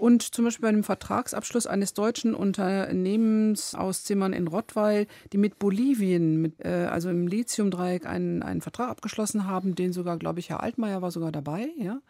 [0.00, 5.58] Und zum Beispiel bei einem Vertragsabschluss eines deutschen Unternehmens aus Zimmern in Rottweil, die mit
[5.58, 10.48] Bolivien, mit, äh, also im Lithiumdreieck, einen, einen Vertrag abgeschlossen haben, den sogar, glaube ich,
[10.48, 12.00] Herr Altmaier war sogar dabei, ja.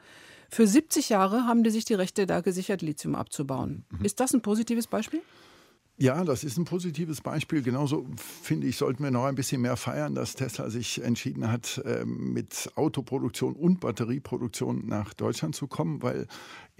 [0.48, 3.84] Für 70 Jahre haben die sich die Rechte da gesichert, Lithium abzubauen.
[3.90, 4.04] Mhm.
[4.04, 5.20] Ist das ein positives Beispiel?
[6.02, 7.60] Ja, das ist ein positives Beispiel.
[7.60, 11.82] Genauso finde ich, sollten wir noch ein bisschen mehr feiern, dass Tesla sich entschieden hat,
[11.84, 16.26] ähm, mit Autoproduktion und Batterieproduktion nach Deutschland zu kommen, weil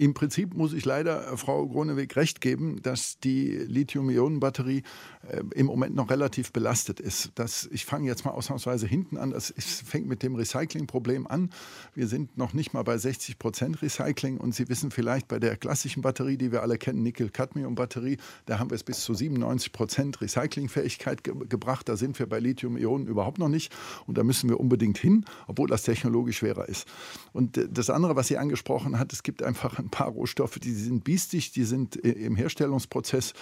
[0.01, 4.81] im Prinzip muss ich leider Frau Groneweg recht geben, dass die Lithium-Ionen-Batterie
[5.29, 7.31] äh, im Moment noch relativ belastet ist.
[7.35, 9.29] Das, ich fange jetzt mal ausnahmsweise hinten an.
[9.29, 11.51] Das ist, fängt mit dem Recycling-Problem an.
[11.93, 15.55] Wir sind noch nicht mal bei 60 Prozent Recycling und Sie wissen vielleicht bei der
[15.55, 20.21] klassischen Batterie, die wir alle kennen, Nickel-Cadmium-Batterie, da haben wir es bis zu 97 Prozent
[20.21, 21.89] Recyclingfähigkeit ge gebracht.
[21.89, 23.73] Da sind wir bei Lithium-Ionen überhaupt noch nicht
[24.07, 26.87] und da müssen wir unbedingt hin, obwohl das technologisch schwerer ist.
[27.33, 30.73] Und äh, das andere, was sie angesprochen hat, es gibt einfach ein paar Rohstoffe, die
[30.73, 33.33] sind biestig, die sind im Herstellungsprozess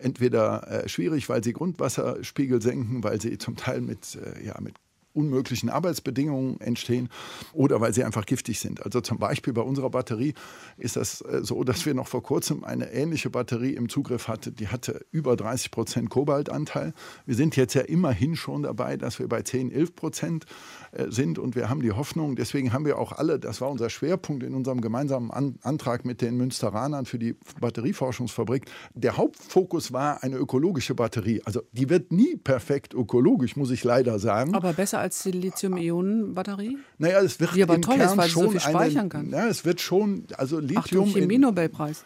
[0.00, 4.74] entweder äh, schwierig, weil sie Grundwasserspiegel senken, weil sie zum Teil mit, äh, ja, mit
[5.14, 7.08] unmöglichen Arbeitsbedingungen entstehen
[7.52, 8.84] oder weil sie einfach giftig sind.
[8.84, 10.34] Also zum Beispiel bei unserer Batterie
[10.76, 14.54] ist das äh, so, dass wir noch vor kurzem eine ähnliche Batterie im Zugriff hatten.
[14.56, 16.92] Die hatte über 30 Prozent Kobaltanteil.
[17.26, 20.46] Wir sind jetzt ja immerhin schon dabei, dass wir bei 10, 11 Prozent
[21.08, 24.42] sind und wir haben die Hoffnung, deswegen haben wir auch alle, das war unser Schwerpunkt
[24.42, 25.30] in unserem gemeinsamen
[25.62, 28.66] Antrag mit den Münsteranern für die Batterieforschungsfabrik.
[28.94, 31.42] Der Hauptfokus war eine ökologische Batterie.
[31.44, 34.54] Also die wird nie perfekt ökologisch, muss ich leider sagen.
[34.54, 36.78] Aber besser als die Lithium-Ionen-Batterie?
[36.98, 39.30] Naja, es wird die aber toll Kern ist, weil schon so viel speichern kann.
[39.30, 41.08] Ja, es wird schon, also Lithium.
[41.08, 42.04] Ach, Chemie-Nobelpreis.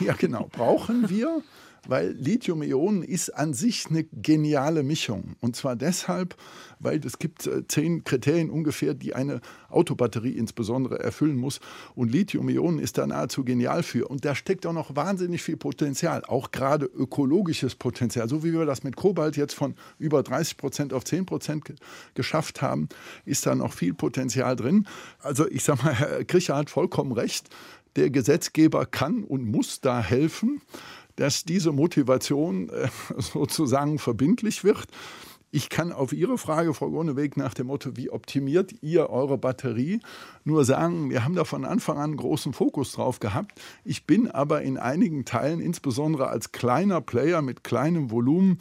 [0.00, 0.48] Ja, genau.
[0.52, 1.42] Brauchen wir
[1.88, 5.36] weil Lithium-Ionen ist an sich eine geniale Mischung.
[5.40, 6.36] Und zwar deshalb,
[6.78, 11.60] weil es gibt äh, zehn Kriterien ungefähr, die eine Autobatterie insbesondere erfüllen muss.
[11.94, 14.08] Und Lithium-Ionen ist da nahezu genial für.
[14.08, 18.28] Und da steckt auch noch wahnsinnig viel Potenzial, auch gerade ökologisches Potenzial.
[18.28, 21.74] So wie wir das mit Kobalt jetzt von über 30 Prozent auf 10 Prozent
[22.14, 22.88] geschafft haben,
[23.24, 24.86] ist da noch viel Potenzial drin.
[25.20, 27.48] Also ich sage mal, Herr Krischer hat vollkommen recht.
[27.96, 30.62] Der Gesetzgeber kann und muss da helfen
[31.20, 34.86] dass diese Motivation äh, sozusagen verbindlich wird.
[35.52, 40.00] Ich kann auf Ihre Frage, Frau Gruneweg, nach dem Motto, wie optimiert ihr eure Batterie,
[40.44, 43.60] nur sagen, wir haben da von Anfang an großen Fokus drauf gehabt.
[43.84, 48.58] Ich bin aber in einigen Teilen, insbesondere als kleiner Player mit kleinem Volumen,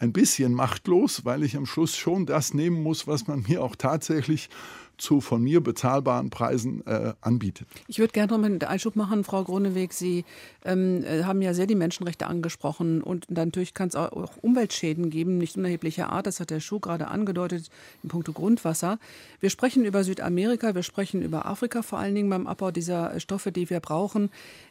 [0.00, 3.76] ein bisschen machtlos, weil ich am Schluss schon das nehmen muss, was man mir auch
[3.76, 4.48] tatsächlich
[5.00, 7.66] zu von mir bezahlbaren Preisen äh, anbietet.
[7.88, 9.92] Ich würde gerne noch einen Einschub machen, Frau Gruneweg.
[9.92, 10.24] Sie
[10.64, 15.38] ähm, äh, haben ja sehr die Menschenrechte angesprochen und natürlich kann es auch Umweltschäden geben,
[15.38, 16.26] nicht unerheblicher Art.
[16.26, 17.70] Das hat der Schuh gerade angedeutet
[18.02, 18.98] in puncto Grundwasser.
[19.40, 23.52] Wir sprechen über Südamerika, wir sprechen über Afrika vor allen Dingen beim Abbau dieser Stoffe,
[23.52, 24.30] die wir brauchen.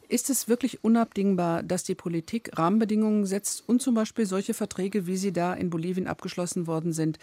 [0.10, 5.18] Ist es wirklich unabdingbar, dass die Politik Rahmenbedingungen setzt und zum Beispiel solche Verträge, wie
[5.18, 7.20] sie da in Bolivien abgeschlossen worden sind,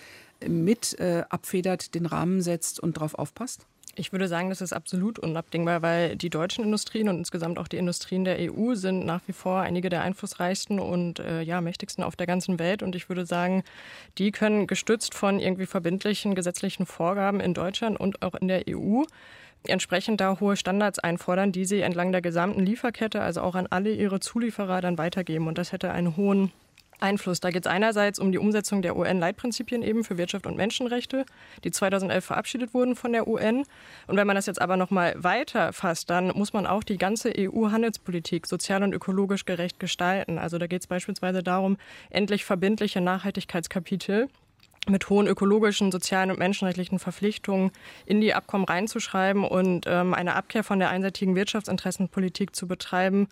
[0.47, 3.67] mit äh, abfedert, den Rahmen setzt und darauf aufpasst?
[3.99, 7.79] Ich würde sagen, das ist absolut unabdingbar, weil die deutschen Industrien und insgesamt auch die
[7.79, 12.15] Industrien der EU sind nach wie vor einige der einflussreichsten und äh, ja, mächtigsten auf
[12.15, 12.85] der ganzen Welt.
[12.85, 13.65] Und ich würde sagen,
[14.19, 19.03] die können gestützt von irgendwie verbindlichen gesetzlichen Vorgaben in Deutschland und auch in der EU
[19.69, 23.93] entsprechend da hohe Standards einfordern, die sie entlang der gesamten Lieferkette, also auch an alle
[23.93, 25.47] ihre Zulieferer dann weitergeben.
[25.47, 26.53] Und das hätte einen hohen
[27.01, 27.41] Einfluss.
[27.41, 31.25] Da geht es einerseits um die Umsetzung der UN-Leitprinzipien eben für Wirtschaft und Menschenrechte,
[31.65, 33.65] die 2011 verabschiedet wurden von der UN.
[34.07, 36.99] Und wenn man das jetzt aber noch mal weiter fasst, dann muss man auch die
[36.99, 40.39] ganze EU-Handelspolitik sozial und ökologisch gerecht gestalten.
[40.39, 41.77] Also da geht es beispielsweise darum,
[42.11, 44.29] endlich verbindliche Nachhaltigkeitskapitel
[44.89, 47.71] mit hohen ökologischen, sozialen und menschenrechtlichen Verpflichtungen
[48.05, 53.29] in die Abkommen reinzuschreiben und ähm, eine Abkehr von der einseitigen Wirtschaftsinteressenpolitik zu betreiben,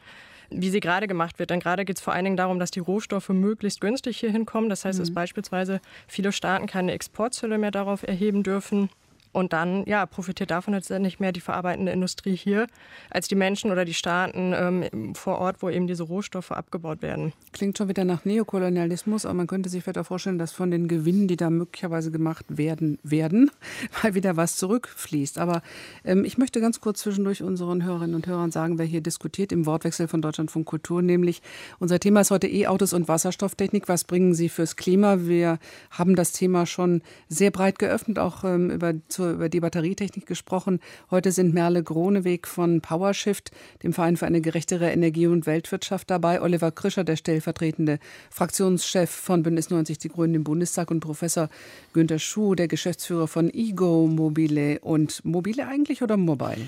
[0.50, 1.50] wie sie gerade gemacht wird.
[1.50, 4.68] Denn gerade geht es vor allen Dingen darum, dass die Rohstoffe möglichst günstig hier hinkommen.
[4.68, 5.02] Das heißt, mhm.
[5.02, 8.88] dass beispielsweise viele Staaten keine Exportzölle mehr darauf erheben dürfen
[9.34, 12.68] Und dann ja, profitiert davon letztendlich mehr die verarbeitende Industrie hier
[13.10, 17.32] als die Menschen oder die Staaten ähm, vor Ort, wo eben diese Rohstoffe abgebaut werden.
[17.52, 20.86] Klingt schon wieder nach Neokolonialismus, aber man könnte sich vielleicht auch vorstellen, dass von den
[20.86, 23.50] Gewinnen, die da möglicherweise gemacht werden, werden,
[24.02, 25.38] mal wieder was zurückfließt.
[25.38, 25.62] Aber
[26.04, 29.66] ähm, ich möchte ganz kurz zwischendurch unseren Hörerinnen und Hörern sagen, wer hier diskutiert im
[29.66, 31.42] Wortwechsel von Deutschlandfunk Kultur, nämlich
[31.80, 33.88] unser Thema ist heute E-Autos und Wasserstofftechnik.
[33.88, 35.26] Was bringen sie fürs Klima?
[35.26, 35.58] Wir
[35.90, 40.80] haben das Thema schon sehr breit geöffnet, auch ähm, über, zur, über die Batterietechnik gesprochen.
[41.10, 43.50] Heute sind Merle Groneweg von PowerShift,
[43.82, 47.98] dem Verein für eine gerechtere Energie- und Weltwirtschaft dabei, Oliver Krischer, der stellvertretende
[48.30, 51.48] Fraktionschef von Bündnis 90 Die Grünen im Bundestag und Professor
[51.92, 56.66] Günter Schuh, der Geschäftsführer von Ego Mobile und Mobile eigentlich oder Mobile?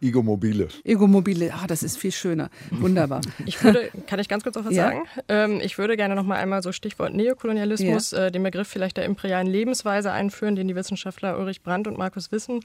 [0.00, 0.68] Ego Mobile.
[0.84, 2.50] Ego Mobile, ah, das ist viel schöner.
[2.70, 3.20] Wunderbar.
[3.46, 4.88] Ich würde, kann ich ganz kurz noch was ja?
[4.88, 5.02] sagen?
[5.28, 8.26] Ähm, ich würde gerne noch mal einmal so Stichwort Neokolonialismus, ja.
[8.26, 12.32] äh, den Begriff vielleicht der imperialen Lebensweise einführen, den die Wissenschaftler Ulrich Brandt und Markus
[12.32, 12.60] Wissen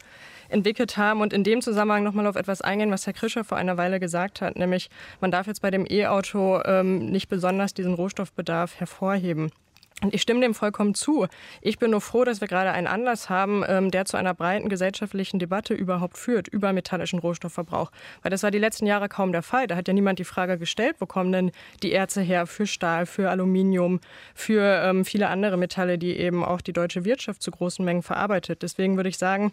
[0.50, 3.58] entwickelt haben und in dem Zusammenhang noch mal auf etwas eingehen, was Herr Krischer vor
[3.58, 4.90] einer Weile gesagt hat, nämlich
[5.22, 9.52] man darf jetzt bei dem E-Auto ähm, nicht besonders diesen Rohstoffbedarf hervorheben.
[10.02, 11.28] Und ich stimme dem vollkommen zu.
[11.62, 14.70] Ich bin nur froh, dass wir gerade einen Anlass haben, ähm, der zu einer breiten
[14.70, 17.92] gesellschaftlichen Debatte überhaupt führt über metallischen Rohstoffverbrauch.
[18.22, 19.68] Weil das war die letzten Jahre kaum der Fall.
[19.68, 21.52] Da hat ja niemand die Frage gestellt, wo kommen denn
[21.84, 24.00] die Erze her für Stahl, für Aluminium,
[24.34, 28.62] für ähm, viele andere Metalle, die eben auch die deutsche Wirtschaft zu großen Mengen verarbeitet.
[28.62, 29.52] Deswegen würde ich sagen,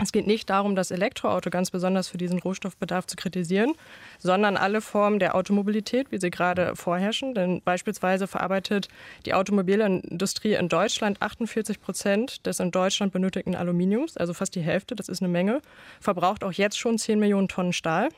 [0.00, 3.74] es geht nicht darum, das Elektroauto ganz besonders für diesen Rohstoffbedarf zu kritisieren,
[4.18, 7.34] sondern alle Formen der Automobilität, wie sie gerade vorherrschen.
[7.34, 8.88] Denn beispielsweise verarbeitet
[9.24, 14.96] die Automobilindustrie in Deutschland 48 Prozent des in Deutschland benötigten Aluminiums, also fast die Hälfte,
[14.96, 15.60] das ist eine Menge,
[16.00, 18.08] verbraucht auch jetzt schon 10 Millionen Tonnen Stahl.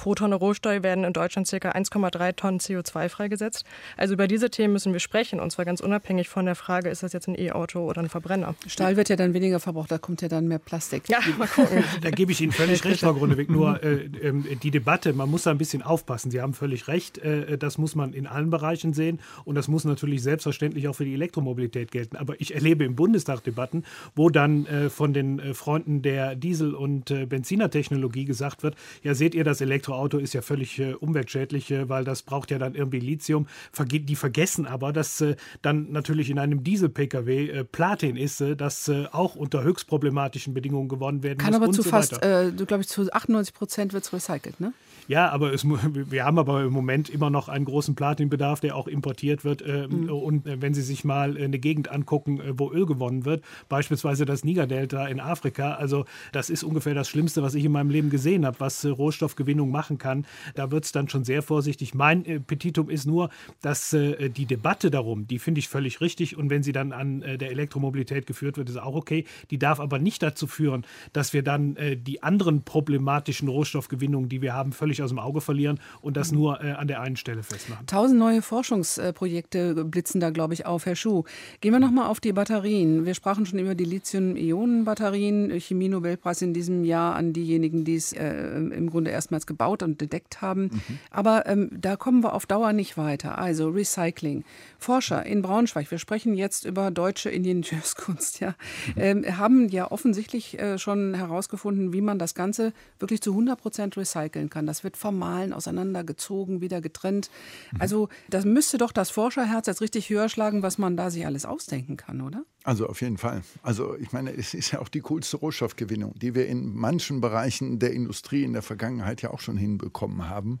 [0.00, 1.72] Pro Tonne Rohsteu werden in Deutschland ca.
[1.72, 3.66] 1,3 Tonnen CO2 freigesetzt.
[3.98, 7.02] Also über diese Themen müssen wir sprechen und zwar ganz unabhängig von der Frage, ist
[7.02, 8.54] das jetzt ein E-Auto oder ein Verbrenner.
[8.66, 11.06] Stahl wird ja dann weniger verbraucht, da kommt ja dann mehr Plastik.
[11.10, 11.84] Ja, mal gucken.
[12.00, 13.50] da gebe ich Ihnen völlig recht, Frau Gruneweg.
[13.50, 16.30] Nur äh, äh, die Debatte, man muss da ein bisschen aufpassen.
[16.30, 19.84] Sie haben völlig recht, äh, das muss man in allen Bereichen sehen und das muss
[19.84, 22.16] natürlich selbstverständlich auch für die Elektromobilität gelten.
[22.16, 23.84] Aber ich erlebe im Bundestag Debatten,
[24.14, 29.12] wo dann äh, von den äh, Freunden der Diesel- und äh, Benzinertechnologie gesagt wird, ja
[29.12, 32.58] seht ihr das Elektro Elektroauto ist ja völlig äh, umweltschädlich, äh, weil das braucht ja
[32.58, 33.46] dann irgendwie Lithium.
[33.72, 38.56] Verge die vergessen aber, dass äh, dann natürlich in einem Diesel-Pkw äh, Platin ist, äh,
[38.56, 41.54] das äh, auch unter höchst problematischen Bedingungen gewonnen werden Kann muss.
[41.54, 44.72] Kann aber zu so fast, du glaube ich, zu 98 Prozent wird es recycelt, ne?
[45.08, 45.64] Ja, aber es,
[46.10, 49.62] wir haben aber im Moment immer noch einen großen Platinbedarf, der auch importiert wird.
[49.66, 50.10] Ähm, mhm.
[50.10, 55.06] Und wenn Sie sich mal eine Gegend angucken, wo Öl gewonnen wird, beispielsweise das Niger-Delta
[55.06, 58.60] in Afrika, also das ist ungefähr das Schlimmste, was ich in meinem Leben gesehen habe,
[58.60, 60.26] was Rohstoffgewinnung machen kann.
[60.54, 61.94] Da wird es dann schon sehr vorsichtig.
[61.94, 63.30] Mein äh, Petitum ist nur,
[63.62, 66.36] dass äh, die Debatte darum, die finde ich völlig richtig.
[66.36, 69.24] Und wenn sie dann an äh, der Elektromobilität geführt wird, ist auch okay.
[69.50, 74.42] Die darf aber nicht dazu führen, dass wir dann äh, die anderen problematischen Rohstoffgewinnungen, die
[74.42, 77.42] wir haben, völlig aus dem Auge verlieren und das nur äh, an der einen Stelle
[77.42, 77.86] festmachen.
[77.86, 80.86] Tausend neue Forschungsprojekte blitzen da, glaube ich, auf.
[80.86, 81.24] Herr Schuh,
[81.60, 83.06] gehen wir nochmal auf die Batterien.
[83.06, 85.60] Wir sprachen schon über die Lithium-Ionen-Batterien.
[85.60, 90.42] Chemie-Nobelpreis in diesem Jahr an diejenigen, die es äh, im Grunde erstmals gebaut und entdeckt
[90.42, 90.62] haben.
[90.62, 90.98] Mhm.
[91.10, 93.38] Aber ähm, da kommen wir auf Dauer nicht weiter.
[93.38, 94.44] Also Recycling.
[94.78, 98.54] Forscher in Braunschweig, wir sprechen jetzt über deutsche Ingenieurskunst, ja,
[98.96, 99.02] mhm.
[99.02, 103.96] ähm, haben ja offensichtlich äh, schon herausgefunden, wie man das Ganze wirklich zu 100 Prozent
[103.96, 104.66] recyceln kann.
[104.66, 107.30] Das wird vermahlen, auseinandergezogen, wieder getrennt.
[107.78, 111.44] Also das müsste doch das Forscherherz jetzt richtig höher schlagen, was man da sich alles
[111.44, 112.44] ausdenken kann, oder?
[112.62, 113.42] Also auf jeden Fall.
[113.62, 117.78] Also ich meine, es ist ja auch die coolste Rohstoffgewinnung, die wir in manchen Bereichen
[117.78, 120.58] der Industrie in der Vergangenheit ja auch schon hinbekommen haben.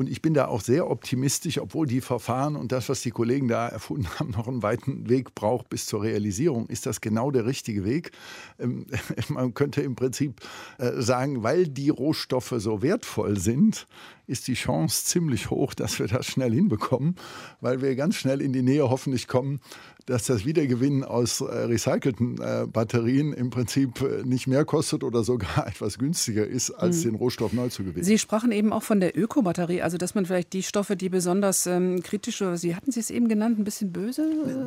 [0.00, 3.48] Und ich bin da auch sehr optimistisch, obwohl die Verfahren und das, was die Kollegen
[3.48, 6.68] da erfunden haben, noch einen weiten Weg braucht bis zur Realisierung.
[6.68, 8.12] Ist das genau der richtige Weg?
[8.58, 8.86] Ähm,
[9.28, 10.40] man könnte im Prinzip
[10.78, 13.86] äh, sagen, weil die Rohstoffe so wertvoll sind,
[14.26, 17.16] ist die Chance ziemlich hoch, dass wir das schnell hinbekommen,
[17.60, 19.60] weil wir ganz schnell in die Nähe hoffentlich kommen,
[20.06, 25.24] dass das Wiedergewinnen aus äh, recycelten äh, Batterien im Prinzip äh, nicht mehr kostet oder
[25.24, 27.10] sogar etwas günstiger ist, als mhm.
[27.10, 28.04] den Rohstoff neu zu gewinnen.
[28.04, 31.66] Sie sprachen eben auch von der Ökobatterie, also dass man vielleicht die Stoffe, die besonders
[31.66, 34.26] ähm, kritisch, oder Sie hatten Sie es eben genannt, ein bisschen böse?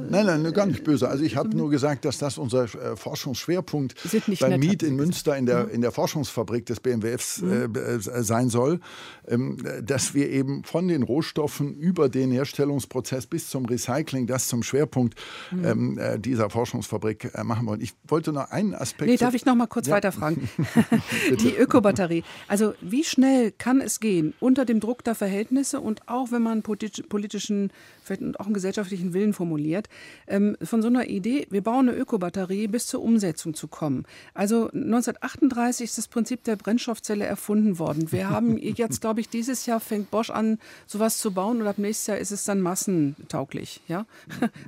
[0.10, 1.10] Nein, nein, gar nicht böse.
[1.10, 3.96] Also ich habe nur gesagt, dass das unser Forschungsschwerpunkt
[4.40, 5.72] beim Miet in Münster in der, mhm.
[5.72, 7.74] in der Forschungsfabrik des BMWFs mhm.
[7.76, 8.80] Äh, sein soll,
[9.28, 14.64] ähm, dass wir eben von den Rohstoffen über den Herstellungsprozess bis zum Recycling das zum
[14.64, 15.16] Schwerpunkt
[15.52, 15.66] mhm.
[15.66, 17.82] ähm, äh, dieser Forschungsfabrik äh, machen wollen.
[17.82, 19.10] Ich wollte noch einen Aspekt.
[19.10, 19.96] Nee, darf ich noch mal kurz ja.
[19.96, 20.50] weiterfragen?
[21.40, 22.24] die Ökobatterie.
[22.48, 26.62] Also wie schnell kann es gehen unter dem Druck der Verhältnisse und auch wenn man
[26.62, 27.72] politischen,
[28.04, 29.90] vielleicht auch einen gesellschaftlichen Willen formuliert,
[30.28, 34.06] ähm, von so einer Idee, wir bauen eine Ökobatterie, bis zur Umsetzung zu kommen.
[34.34, 38.12] Also 1938 ist das Prinzip der Brennstoffzelle erfunden worden.
[38.12, 41.78] Wir haben jetzt, glaube ich, dieses Jahr fängt Bosch an, sowas zu bauen und ab
[41.78, 43.82] nächstes Jahr ist es dann massentauglich.
[43.88, 44.06] Ja?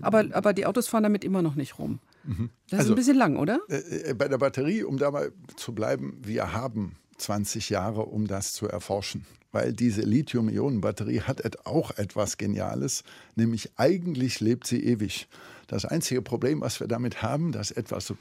[0.02, 2.00] aber, aber die Autos fahren damit immer noch nicht rum.
[2.24, 2.50] Mhm.
[2.70, 3.60] Das also, ist ein bisschen lang, oder?
[3.68, 8.28] Äh, äh, bei der Batterie, um da mal zu bleiben, wir haben 20 Jahre, um
[8.28, 9.26] das zu erforschen.
[9.52, 13.04] Weil diese Lithium-Ionen-Batterie hat auch etwas Geniales,
[13.36, 15.28] nämlich eigentlich lebt sie ewig.
[15.68, 18.14] Das einzige Problem, was wir damit haben, dass etwas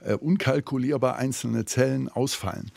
[0.00, 2.70] äh, unkalkulierbar einzelne Zellen ausfallen.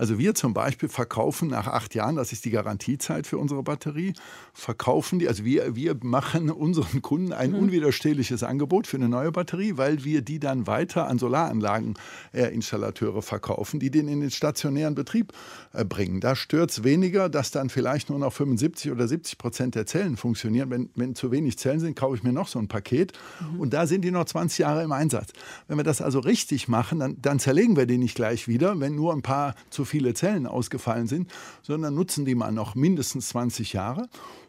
[0.00, 4.14] Also wir zum Beispiel verkaufen nach acht Jahren, das ist die Garantiezeit für unsere Batterie,
[4.54, 7.58] verkaufen die, also wir, wir machen unseren Kunden ein mhm.
[7.58, 13.78] unwiderstehliches Angebot für eine neue Batterie, weil wir die dann weiter an Solaranlageninstallateure äh, verkaufen,
[13.78, 15.34] die den in den stationären Betrieb
[15.74, 16.20] äh, bringen.
[16.20, 20.16] Da stört es weniger, dass dann vielleicht nur noch 75 oder 70 Prozent der Zellen
[20.16, 20.70] funktionieren.
[20.70, 23.60] Wenn, wenn zu wenig Zellen sind, kaufe ich mir noch so ein Paket mhm.
[23.60, 25.34] und da sind die noch 20 Jahre im Einsatz.
[25.68, 28.94] Wenn wir das also richtig machen, dann, dann zerlegen wir die nicht gleich wieder, wenn
[28.94, 31.30] nur ein paar zu viele Zellen ausgefallen sind,
[31.62, 34.08] sondern nutzen die mal noch mindestens 20 Jahre.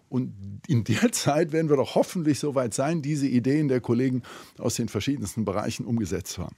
[0.10, 0.34] Und
[0.68, 4.24] in der Zeit werden wir doch hoffentlich so weit sein, diese Ideen der Kollegen
[4.58, 6.56] aus den verschiedensten Bereichen umgesetzt zu haben.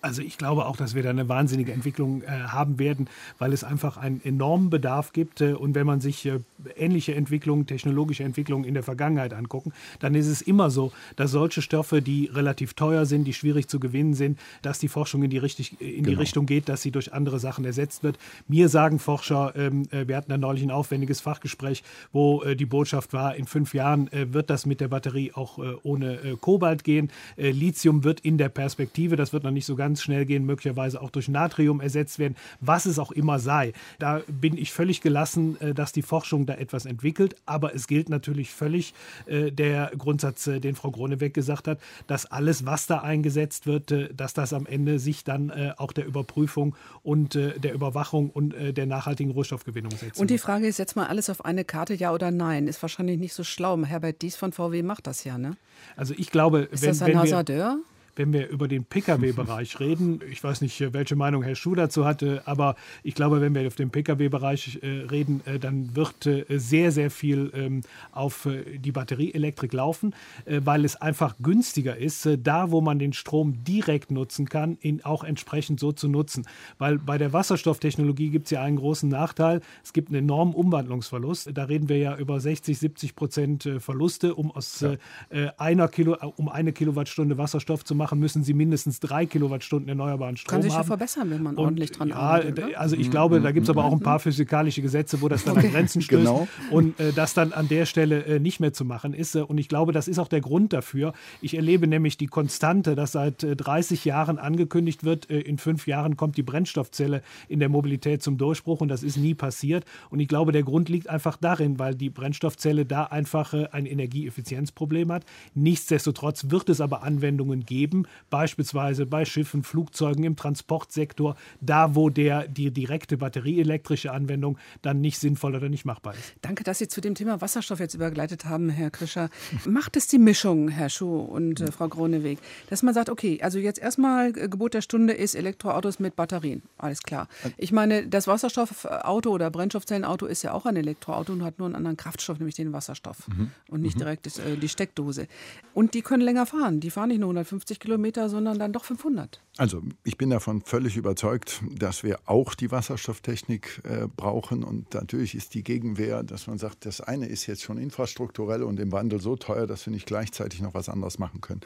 [0.00, 3.64] Also ich glaube auch, dass wir da eine wahnsinnige Entwicklung äh, haben werden, weil es
[3.64, 5.40] einfach einen enormen Bedarf gibt.
[5.40, 6.40] Äh, und wenn man sich äh,
[6.76, 11.62] ähnliche Entwicklungen, technologische Entwicklungen in der Vergangenheit angucken, dann ist es immer so, dass solche
[11.62, 15.38] Stoffe, die relativ teuer sind, die schwierig zu gewinnen sind, dass die Forschung in die,
[15.38, 16.08] richtig, in genau.
[16.08, 18.18] die Richtung geht, dass sie durch andere Sachen ersetzt wird.
[18.46, 22.66] Mir sagen Forscher, ähm, äh, wir hatten da neulich ein aufwendiges Fachgespräch, wo äh, die
[22.66, 27.10] Botschaft war, in fünf Jahren äh, wird das mit der Batterie auch ohne Kobalt gehen.
[27.36, 31.10] Lithium wird in der Perspektive, das wird noch nicht so ganz schnell gehen, möglicherweise auch
[31.10, 33.72] durch Natrium ersetzt werden, was es auch immer sei.
[33.98, 37.36] Da bin ich völlig gelassen, äh, dass die Forschung da etwas entwickelt.
[37.46, 38.94] Aber es gilt natürlich völlig
[39.26, 43.92] äh, der Grundsatz, äh, den Frau Groneweg gesagt hat, dass alles, was da eingesetzt wird,
[44.14, 49.32] dass das am Ende sich dann auch der Überprüfung und der Überwachung und der nachhaltigen
[49.32, 50.20] Rohstoffgewinnung setzt.
[50.20, 52.68] Und die Frage ist jetzt mal alles auf eine Karte, ja oder nein.
[52.68, 53.78] Ist wahrscheinlich nicht so schlau.
[53.84, 55.56] Herbert Dies von VW macht das ja, ne?
[55.96, 57.78] Also ich glaube, ist wenn, das ein wenn Hasardeur?
[58.18, 62.42] Wenn wir über den Pkw-Bereich reden, ich weiß nicht, welche Meinung Herr Schuh dazu hatte,
[62.46, 66.90] aber ich glaube, wenn wir auf den Pkw-Bereich äh, reden, äh, dann wird äh, sehr,
[66.90, 70.14] sehr viel ähm, auf die Batterieelektrik laufen,
[70.46, 75.22] weil es einfach günstiger ist, da wo man den Strom direkt nutzen kann, ihn auch
[75.22, 76.46] entsprechend so zu nutzen.
[76.78, 79.60] Weil bei der Wasserstofftechnologie gibt es ja einen großen Nachteil.
[79.84, 81.50] Es gibt einen enormen Umwandlungsverlust.
[81.54, 85.52] Da reden wir ja über 60, 70 Prozent Verluste, um aus ja.
[85.58, 90.36] einer Kilo, um eine Kilowattstunde Wasserstoff zu machen machen, müssen sie mindestens drei Kilowattstunden erneuerbaren
[90.36, 90.62] Strom haben.
[90.62, 92.64] Kann sich ja verbessern, wenn man und, ordentlich dran ja, arbeitet.
[92.64, 92.80] Oder?
[92.80, 95.56] Also ich glaube, da gibt es aber auch ein paar physikalische Gesetze, wo das dann
[95.56, 95.66] okay.
[95.66, 96.48] an Grenzen stößt genau.
[96.70, 99.34] und äh, das dann an der Stelle äh, nicht mehr zu machen ist.
[99.34, 101.12] Äh, und ich glaube, das ist auch der Grund dafür.
[101.42, 105.86] Ich erlebe nämlich die Konstante, dass seit 30 äh, Jahren angekündigt wird, äh, in fünf
[105.86, 109.84] Jahren kommt die Brennstoffzelle in der Mobilität zum Durchbruch und das ist nie passiert.
[110.10, 113.86] Und ich glaube, der Grund liegt einfach darin, weil die Brennstoffzelle da einfach äh, ein
[113.86, 115.24] Energieeffizienzproblem hat.
[115.54, 122.10] Nichtsdestotrotz wird es aber Anwendungen geben, geben, beispielsweise bei Schiffen, Flugzeugen, im Transportsektor, da wo
[122.10, 126.34] der, die direkte batterieelektrische Anwendung dann nicht sinnvoll oder nicht machbar ist.
[126.42, 129.30] Danke, dass Sie zu dem Thema Wasserstoff jetzt übergleitet haben, Herr Krischer.
[129.66, 133.58] Macht es die Mischung, Herr Schuh und äh, Frau Groneweg, dass man sagt, okay, also
[133.58, 137.28] jetzt erstmal äh, Gebot der Stunde ist Elektroautos mit Batterien, alles klar.
[137.56, 141.76] Ich meine, das Wasserstoffauto oder Brennstoffzellenauto ist ja auch ein Elektroauto und hat nur einen
[141.76, 143.50] anderen Kraftstoff, nämlich den Wasserstoff mhm.
[143.68, 144.00] und nicht mhm.
[144.00, 145.28] direkt das, äh, die Steckdose.
[145.74, 149.40] Und die können länger fahren, die fahren nicht nur 150 Kilometer sondern dann doch 500.
[149.56, 154.62] Also ich bin davon völlig überzeugt, dass wir auch die Wasserstofftechnik äh, brauchen.
[154.62, 158.78] Und natürlich ist die Gegenwehr, dass man sagt, das eine ist jetzt schon infrastrukturell und
[158.78, 161.62] im Wandel so teuer, dass wir nicht gleichzeitig noch was anderes machen können.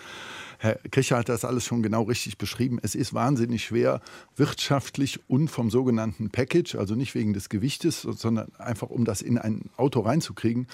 [0.59, 2.79] Herr Kircher hat das alles schon genau richtig beschrieben.
[2.83, 4.01] Es ist wahnsinnig schwer,
[4.37, 9.37] wirtschaftlich und vom sogenannten Package, also nicht wegen des Gewichtes, sondern einfach um das in
[9.37, 10.67] ein Auto reinzukriegen,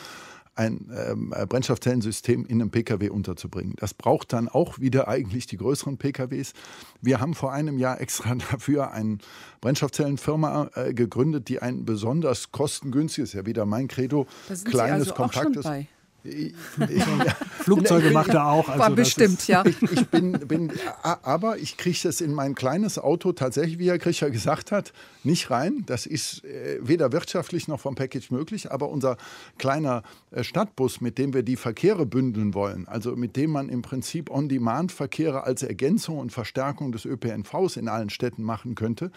[0.58, 3.74] ein ähm, Brennstoffzellensystem in einem Pkw unterzubringen.
[3.76, 6.52] Das braucht dann auch wieder eigentlich die größeren Pkws.
[7.00, 9.18] Wir haben vor einem Jahr extra dafür eine
[9.60, 14.26] Brennstoffzellenfirma äh, gegründet, die ein besonders kostengünstiges, ja wieder mein Credo,
[14.64, 15.66] kleines, also kompaktes.
[17.60, 18.68] Flugzeuge macht er auch.
[18.68, 19.64] Also War bestimmt, ist, ja.
[19.64, 23.98] Ich, ich bin, bin, aber ich kriege das in mein kleines Auto tatsächlich, wie Herr
[23.98, 24.92] Krischer gesagt hat,
[25.24, 25.84] nicht rein.
[25.86, 28.72] Das ist äh, weder wirtschaftlich noch vom Package möglich.
[28.72, 29.16] Aber unser
[29.58, 33.82] kleiner äh, Stadtbus, mit dem wir die Verkehre bündeln wollen, also mit dem man im
[33.82, 39.10] Prinzip On-Demand-Verkehre als Ergänzung und Verstärkung des ÖPNVs in allen Städten machen könnte,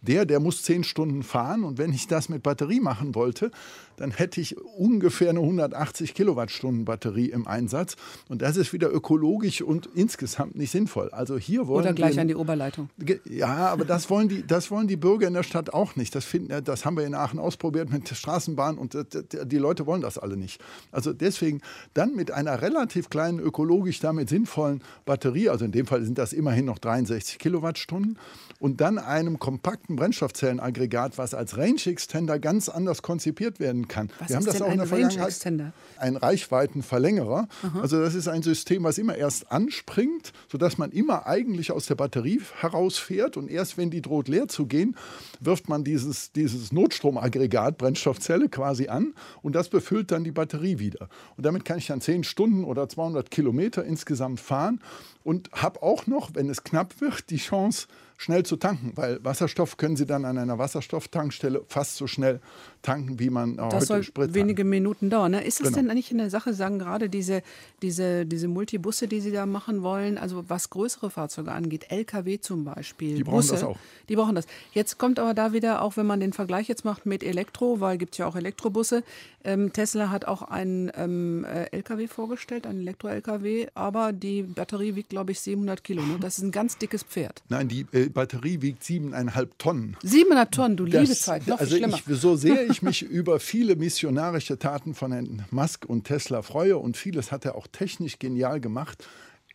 [0.00, 3.50] der, der muss zehn Stunden fahren und wenn ich das mit Batterie machen wollte,
[3.98, 7.96] dann hätte ich ungefähr eine 180 Kilowattstunden Batterie im Einsatz
[8.28, 11.10] und das ist wieder ökologisch und insgesamt nicht sinnvoll.
[11.10, 12.90] Also hier wollen oder gleich wir, an die Oberleitung.
[13.24, 16.14] Ja, aber das wollen die, das wollen die Bürger in der Stadt auch nicht.
[16.14, 18.96] Das finden, das haben wir in Aachen ausprobiert mit der Straßenbahn und
[19.44, 20.62] die Leute wollen das alle nicht.
[20.92, 21.60] Also deswegen
[21.94, 26.32] dann mit einer relativ kleinen ökologisch damit sinnvollen Batterie, also in dem Fall sind das
[26.32, 28.18] immerhin noch 63 Kilowattstunden
[28.58, 34.10] und dann einem kompakten Brennstoffzellenaggregat, was als Range Extender ganz anders konzipiert werden kann.
[34.18, 35.72] Was Wir haben das auch in der Vergangenheit.
[35.98, 37.48] Ein Reichweitenverlängerer.
[37.62, 37.80] Aha.
[37.80, 41.94] Also das ist ein System, was immer erst anspringt, sodass man immer eigentlich aus der
[41.94, 44.96] Batterie herausfährt und erst wenn die droht leer zu gehen,
[45.40, 51.08] wirft man dieses, dieses Notstromaggregat, Brennstoffzelle quasi an und das befüllt dann die Batterie wieder.
[51.36, 54.80] Und damit kann ich dann 10 Stunden oder 200 Kilometer insgesamt fahren
[55.22, 57.86] und habe auch noch, wenn es knapp wird, die Chance,
[58.18, 62.40] schnell zu tanken, weil Wasserstoff können Sie dann an einer Wasserstofftankstelle fast so schnell
[62.82, 65.32] tanken, wie man das heute soll Sprit wenige Minuten dauern.
[65.32, 65.44] Ne?
[65.44, 65.78] Ist das genau.
[65.78, 67.42] denn eigentlich eine Sache, sagen gerade diese,
[67.82, 72.64] diese, diese Multibusse, die Sie da machen wollen, also was größere Fahrzeuge angeht, LKW zum
[72.64, 73.78] Beispiel, die brauchen Busse, das auch.
[74.08, 74.46] Die brauchen das.
[74.72, 77.98] Jetzt kommt aber da wieder, auch wenn man den Vergleich jetzt macht mit Elektro, weil
[77.98, 79.02] gibt es ja auch Elektrobusse,
[79.44, 85.10] ähm, Tesla hat auch einen ähm, äh, LKW vorgestellt, einen Elektro-LKW, aber die Batterie wiegt,
[85.10, 86.02] glaube ich, 700 Kilo.
[86.02, 86.18] Ne?
[86.20, 87.42] Das ist ein ganz dickes Pferd.
[87.48, 89.96] Nein, die äh, Batterie wiegt siebeneinhalb Tonnen.
[90.02, 91.96] Siebeneinhalb Tonnen, du liebe Zeit, noch also schlimmer.
[91.96, 96.78] Ich, so sehr ich mich über viele missionarische Taten von Herrn Musk und Tesla freue
[96.78, 99.06] und vieles hat er auch technisch genial gemacht,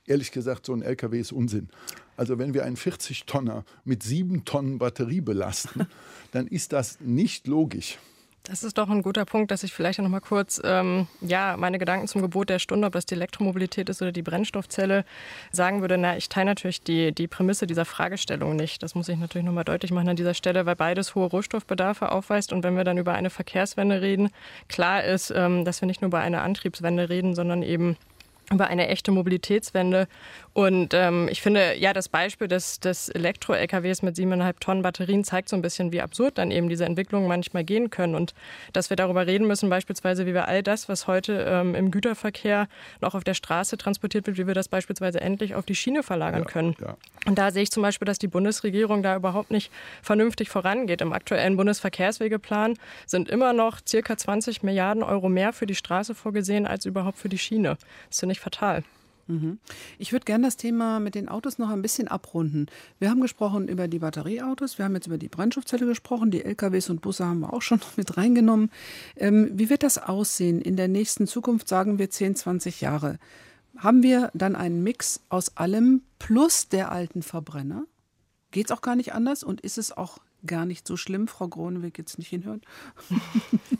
[0.05, 1.69] ehrlich gesagt, so ein LKW ist Unsinn.
[2.17, 5.87] Also wenn wir einen 40-Tonner mit sieben Tonnen Batterie belasten,
[6.31, 7.97] dann ist das nicht logisch.
[8.45, 11.79] Das ist doch ein guter Punkt, dass ich vielleicht noch mal kurz ähm, ja, meine
[11.79, 15.05] Gedanken zum Gebot der Stunde, ob das die Elektromobilität ist oder die Brennstoffzelle,
[15.53, 15.97] sagen würde.
[15.97, 18.83] Na, ich teile natürlich die, die Prämisse dieser Fragestellung nicht.
[18.83, 22.11] Das muss ich natürlich noch mal deutlich machen an dieser Stelle, weil beides hohe Rohstoffbedarfe
[22.11, 22.51] aufweist.
[22.51, 24.29] Und wenn wir dann über eine Verkehrswende reden,
[24.67, 27.95] klar ist, ähm, dass wir nicht nur über eine Antriebswende reden, sondern eben
[28.53, 30.07] über eine echte Mobilitätswende.
[30.53, 35.49] Und ähm, ich finde, ja, das Beispiel des, des Elektro-LKWs mit siebeneinhalb Tonnen Batterien zeigt
[35.49, 38.13] so ein bisschen, wie absurd dann eben diese Entwicklungen manchmal gehen können.
[38.13, 38.35] Und
[38.71, 42.67] dass wir darüber reden müssen, beispielsweise, wie wir all das, was heute ähm, im Güterverkehr
[43.01, 46.43] noch auf der Straße transportiert wird, wie wir das beispielsweise endlich auf die Schiene verlagern
[46.43, 46.75] ja, können.
[46.79, 46.97] Ja.
[47.25, 49.71] Und da sehe ich zum Beispiel, dass die Bundesregierung da überhaupt nicht
[50.03, 51.01] vernünftig vorangeht.
[51.01, 52.77] Im aktuellen Bundesverkehrswegeplan
[53.07, 57.29] sind immer noch circa 20 Milliarden Euro mehr für die Straße vorgesehen als überhaupt für
[57.29, 57.77] die Schiene.
[58.09, 58.83] Das finde ich fatal.
[59.27, 59.59] Mhm.
[59.97, 62.67] Ich würde gerne das Thema mit den Autos noch ein bisschen abrunden.
[62.99, 66.89] Wir haben gesprochen über die Batterieautos, wir haben jetzt über die Brennstoffzelle gesprochen, die LKWs
[66.89, 68.69] und Busse haben wir auch schon mit reingenommen.
[69.15, 73.17] Ähm, wie wird das aussehen in der nächsten Zukunft, sagen wir 10, 20 Jahre?
[73.77, 77.85] Haben wir dann einen Mix aus allem plus der alten Verbrenner?
[78.51, 81.47] Geht es auch gar nicht anders und ist es auch gar nicht so schlimm, Frau
[81.47, 82.63] Groneweg jetzt nicht hinhört?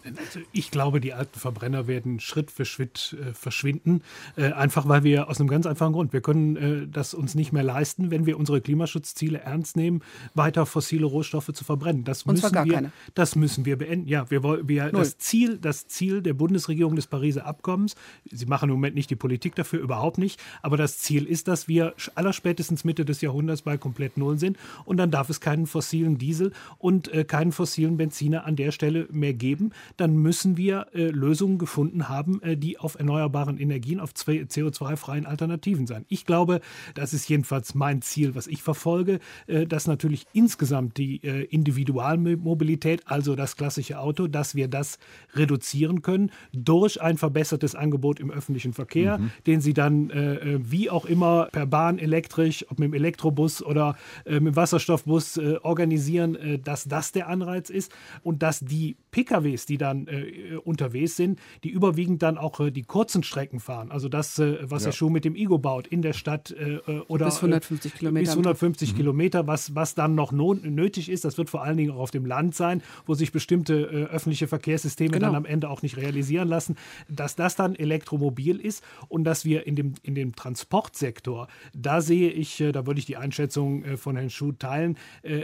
[0.06, 4.02] Also ich glaube, die alten Verbrenner werden Schritt für Schritt äh, verschwinden,
[4.36, 7.54] äh, einfach weil wir aus einem ganz einfachen Grund, wir können äh, das uns nicht
[7.54, 10.02] mehr leisten, wenn wir unsere Klimaschutzziele ernst nehmen,
[10.34, 12.04] weiter fossile Rohstoffe zu verbrennen.
[12.04, 12.92] Das müssen wir, keine.
[13.14, 14.08] das müssen wir beenden.
[14.08, 17.96] Ja, wir, wir das Ziel, das Ziel der Bundesregierung des Pariser Abkommens.
[18.30, 20.40] Sie machen im Moment nicht die Politik dafür, überhaupt nicht.
[20.62, 24.58] Aber das Ziel ist, dass wir allerspätestens Mitte des Jahrhunderts bei komplett Null sind.
[24.86, 29.08] Und dann darf es keinen fossilen Diesel und äh, keinen fossilen Benziner an der Stelle
[29.12, 34.12] mehr geben, dann müssen wir äh, Lösungen gefunden haben, äh, die auf erneuerbaren Energien, auf
[34.14, 36.06] CO2-freien Alternativen sein.
[36.10, 36.62] Ich glaube,
[36.96, 43.04] das ist jedenfalls mein Ziel, was ich verfolge, äh, dass natürlich insgesamt die äh, Individualmobilität,
[43.06, 45.00] also das klassische Auto, dass wir das
[45.34, 49.32] reduzieren können durch ein verbessertes Angebot im öffentlichen Verkehr, mhm.
[49.48, 53.96] den Sie dann äh, wie auch immer per Bahn elektrisch, ob mit dem Elektrobus oder
[54.26, 57.92] mit dem Wasserstoffbus organisieren äh, dass das der Anreiz ist
[58.22, 62.84] und dass die PKWs, die dann äh, unterwegs sind, die überwiegend dann auch äh, die
[62.84, 63.92] kurzen Strecken fahren.
[63.92, 64.90] Also das, äh, was ja.
[64.90, 68.24] der Schuh mit dem Igo baut in der Stadt äh, äh, oder bis 150 Kilometer.
[68.24, 68.98] Bis 150 mhm.
[68.98, 71.26] Kilometer, was, was dann noch nötig ist.
[71.26, 75.12] Das wird vor allen Dingen auch auf dem Land sein, wo sich bestimmte öffentliche Verkehrssysteme
[75.12, 75.28] genau.
[75.28, 76.76] dann am Ende auch nicht realisieren lassen,
[77.08, 82.30] dass das dann elektromobil ist und dass wir in dem, in dem Transportsektor, da sehe
[82.32, 84.98] ich, da würde ich die Einschätzung von Herrn Schuh teilen,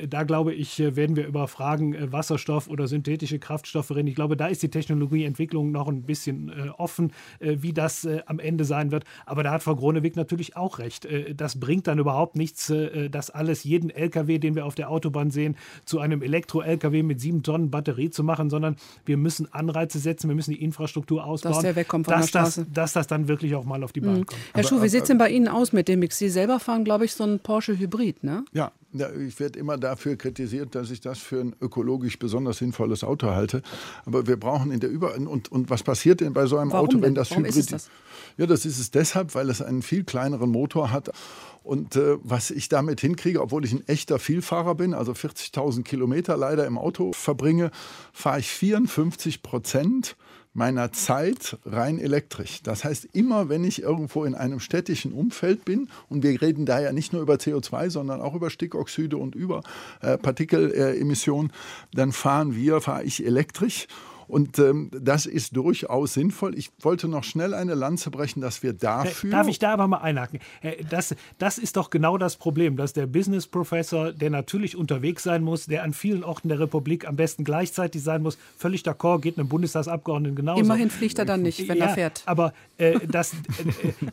[0.10, 4.08] da glaube ich, werden wir über Fragen Wasserstoff oder synthetische Kraftstoffe reden.
[4.08, 8.92] Ich glaube, da ist die Technologieentwicklung noch ein bisschen offen, wie das am Ende sein
[8.92, 9.04] wird.
[9.26, 11.08] Aber da hat Frau Gronewig natürlich auch recht.
[11.36, 12.72] das bringt dann überhaupt nichts,
[13.12, 17.44] das alles, jeden LKW, den wir auf der Autobahn sehen, zu einem Elektro-LKW mit sieben
[17.44, 18.76] Tonnen Batterie zu machen, sondern
[19.06, 21.54] wir müssen Anreize setzen, wir müssen die Infrastruktur ausbauen.
[21.54, 22.66] Dass der wegkommt von dass der Straße.
[22.66, 24.26] Das, dass das dann wirklich auch mal auf die Bahn mhm.
[24.26, 24.42] kommt.
[24.54, 26.18] Herr Schuh, wie sieht es denn bei Ihnen aus mit dem Mix?
[26.18, 28.44] Sie selber fahren, glaube ich, so ein Porsche Hybrid, ne?
[28.54, 33.30] Ja, ich werde immer dafür kritisiert, dass ich das für ein ökologisch besonders sinnvolles Auto
[33.30, 33.62] halte.
[34.06, 36.88] Aber wir brauchen in der Über und, und was passiert denn bei so einem Warum
[36.88, 37.72] Auto, wenn das Warum Hybrid ist?
[37.72, 37.90] Das?
[38.38, 41.12] Ja, das ist es deshalb, weil es einen viel kleineren Motor hat.
[41.64, 46.36] Und äh, was ich damit hinkriege, obwohl ich ein echter Vielfahrer bin, also 40.000 Kilometer
[46.36, 47.70] leider im Auto verbringe,
[48.12, 50.16] fahre ich 54 Prozent
[50.54, 52.62] meiner Zeit rein elektrisch.
[52.64, 56.80] Das heißt, immer wenn ich irgendwo in einem städtischen Umfeld bin, und wir reden da
[56.80, 59.62] ja nicht nur über CO2, sondern auch über Stickoxide und über
[60.02, 61.52] äh, Partikelemissionen,
[61.94, 63.88] dann fahren wir, fahre ich elektrisch.
[64.30, 66.58] Und ähm, das ist durchaus sinnvoll.
[66.58, 69.32] Ich wollte noch schnell eine Lanze brechen, dass wir dafür.
[69.32, 70.40] Darf ich da aber mal einhaken?
[70.90, 75.44] Das, das ist doch genau das Problem, dass der Business Professor, der natürlich unterwegs sein
[75.44, 79.40] muss, der an vielen Orten der Republik am besten gleichzeitig sein muss, völlig d'accord, geht
[79.40, 80.62] einem Bundestagsabgeordneten genauso.
[80.62, 82.24] Immerhin fliegt er dann nicht, wenn ja, er fährt.
[82.28, 83.38] Aber äh, dass, äh,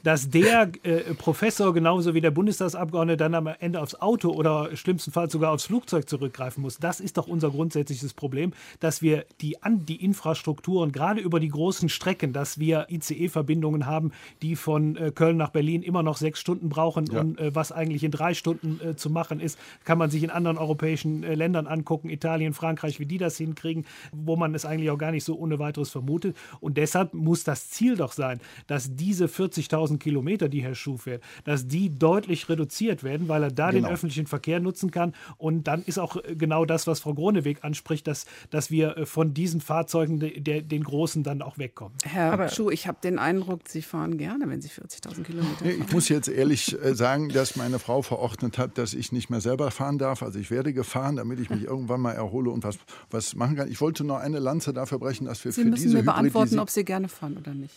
[0.02, 5.32] dass der äh, Professor genauso wie der Bundestagsabgeordnete dann am Ende aufs Auto oder schlimmstenfalls
[5.32, 9.84] sogar aufs Flugzeug zurückgreifen muss, das ist doch unser grundsätzliches Problem, dass wir die, an,
[9.84, 15.36] die Infrastrukturen, gerade über die großen Strecken, dass wir ICE-Verbindungen haben, die von äh, Köln
[15.36, 17.20] nach Berlin immer noch sechs Stunden brauchen ja.
[17.20, 20.30] und äh, was eigentlich in drei Stunden äh, zu machen ist, kann man sich in
[20.30, 24.90] anderen europäischen äh, Ländern angucken, Italien, Frankreich, wie die das hinkriegen, wo man es eigentlich
[24.90, 26.36] auch gar nicht so ohne weiteres vermutet.
[26.60, 31.24] Und deshalb muss das Ziel doch sein, dass diese 40.000 Kilometer, die Herr Schuh fährt,
[31.42, 33.88] dass die deutlich reduziert werden, weil er da genau.
[33.88, 35.14] den öffentlichen Verkehr nutzen kann.
[35.36, 39.06] Und dann ist auch äh, genau das, was Frau Groneweg anspricht, dass, dass wir äh,
[39.06, 41.96] von diesen Fahrzeugen Fahrzeugen, der, den großen dann auch wegkommen.
[42.04, 45.84] Herr Aber Schuh, ich habe den Eindruck, Sie fahren gerne, wenn Sie 40.000 Kilometer fahren.
[45.86, 49.40] Ich muss jetzt ehrlich äh, sagen, dass meine Frau verordnet hat, dass ich nicht mehr
[49.40, 50.22] selber fahren darf.
[50.22, 52.78] Also ich werde gefahren, damit ich mich irgendwann mal erhole und was,
[53.10, 53.70] was machen kann.
[53.70, 56.04] Ich wollte nur eine Lanze dafür brechen, dass wir Sie für diese Sie müssen mir
[56.04, 57.74] beantworten, ob Sie gerne fahren oder nicht.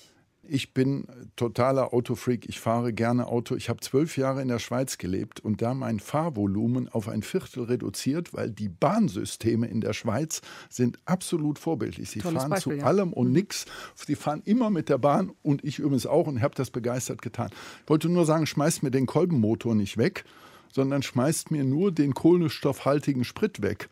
[0.51, 2.49] Ich bin totaler Autofreak.
[2.49, 3.55] Ich fahre gerne Auto.
[3.55, 7.65] Ich habe zwölf Jahre in der Schweiz gelebt und da mein Fahrvolumen auf ein Viertel
[7.65, 12.09] reduziert, weil die Bahnsysteme in der Schweiz sind absolut vorbildlich.
[12.09, 12.85] Sie Tolles fahren Beispiel, zu ja.
[12.85, 13.33] allem und Mhm.
[13.33, 13.65] nichts.
[13.93, 17.49] Sie fahren immer mit der Bahn und ich übrigens auch und habe das begeistert getan.
[17.83, 20.25] Ich wollte nur sagen, schmeißt mir den Kolbenmotor nicht weg,
[20.73, 23.89] sondern schmeißt mir nur den kohlenstoffhaltigen Sprit weg.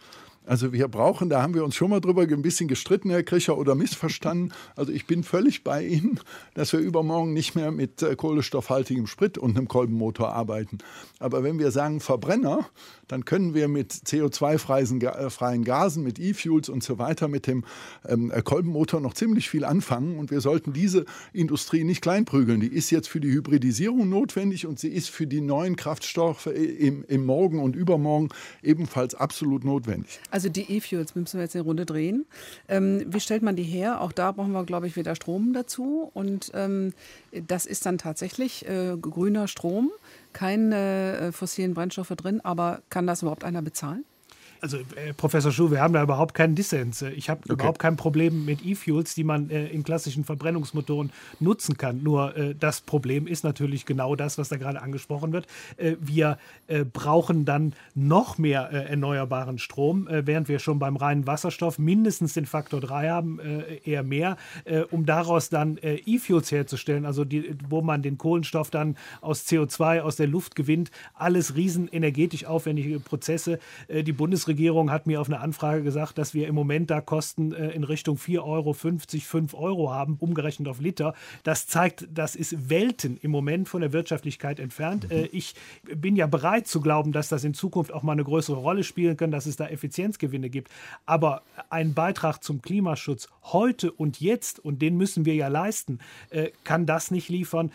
[0.48, 3.58] Also wir brauchen, da haben wir uns schon mal drüber ein bisschen gestritten, Herr Kricher,
[3.58, 4.54] oder missverstanden.
[4.78, 6.22] Also ich bin völlig bei Ihnen,
[6.54, 10.78] dass wir übermorgen nicht mehr mit äh, kohlenstoffhaltigem Sprit und einem Kolbenmotor arbeiten.
[11.20, 12.66] Aber wenn wir sagen Verbrenner,
[13.10, 17.66] dann können wir mit CO2-freien äh, Gasen, mit E-Fuels und so weiter, mit dem
[18.08, 20.18] ähm, äh, Kolbenmotor noch ziemlich viel anfangen.
[20.18, 22.62] Und wir sollten diese Industrie nicht kleinprügeln.
[22.62, 27.04] Die ist jetzt für die Hybridisierung notwendig und sie ist für die neuen Kraftstoffe im,
[27.08, 28.30] im Morgen und übermorgen
[28.64, 30.20] ebenfalls absolut notwendig.
[30.50, 32.26] Die E-Fuels müssen wir jetzt eine Runde drehen.
[32.68, 34.02] Ähm, wie stellt man die her?
[34.02, 36.12] Auch da brauchen wir, glaube ich, wieder Strom dazu.
[36.14, 36.94] Und ähm,
[37.32, 39.92] das ist dann tatsächlich äh, grüner Strom,
[40.34, 42.42] keine äh, fossilen Brennstoffe drin.
[42.42, 44.06] Aber kann das überhaupt einer bezahlen?
[44.62, 47.02] Also, äh, Professor Schuh, wir haben da überhaupt keinen Dissens.
[47.02, 47.54] Ich habe Okay.
[47.54, 52.02] überhaupt kein Problem mit E-Fuels, die man äh, in klassischen Verbrennungsmotoren nutzen kann.
[52.02, 55.46] Nur äh, das Problem ist natürlich genau das, was da gerade angesprochen wird.
[55.78, 56.38] Äh, wir
[56.68, 61.78] äh, brauchen dann noch mehr äh, erneuerbaren Strom, äh, während wir schon beim reinen Wasserstoff
[61.78, 67.06] mindestens den Faktor 3 haben, äh, eher mehr, äh, um daraus dann äh, E-Fuels herzustellen,
[67.06, 70.90] also die, wo man den Kohlenstoff dann aus CO2 aus der Luft gewinnt.
[71.14, 73.60] Alles riesen energetisch aufwendige Prozesse.
[73.88, 77.54] Äh, die Bundesregierung hat mir auf eine Anfrage gesagt, dass wir im Moment da Kosten
[77.54, 81.14] äh, in Richtung 4,50 Euro, 5 Euro haben, umgerechnet auf Liter.
[81.44, 85.12] Das zeigt, das ist Welten im Moment von der Wirtschaftlichkeit entfernt.
[85.12, 88.58] Äh, ich bin ja bereit zu glauben, dass das in Zukunft auch mal eine größere
[88.58, 90.72] Rolle spielen kann, dass es da Effizienzgewinne gibt.
[91.06, 96.52] Aber ein Beitrag zum Klimaschutz heute und jetzt, und den müssen wir ja leisten, äh,
[96.64, 97.72] kann das nicht liefern.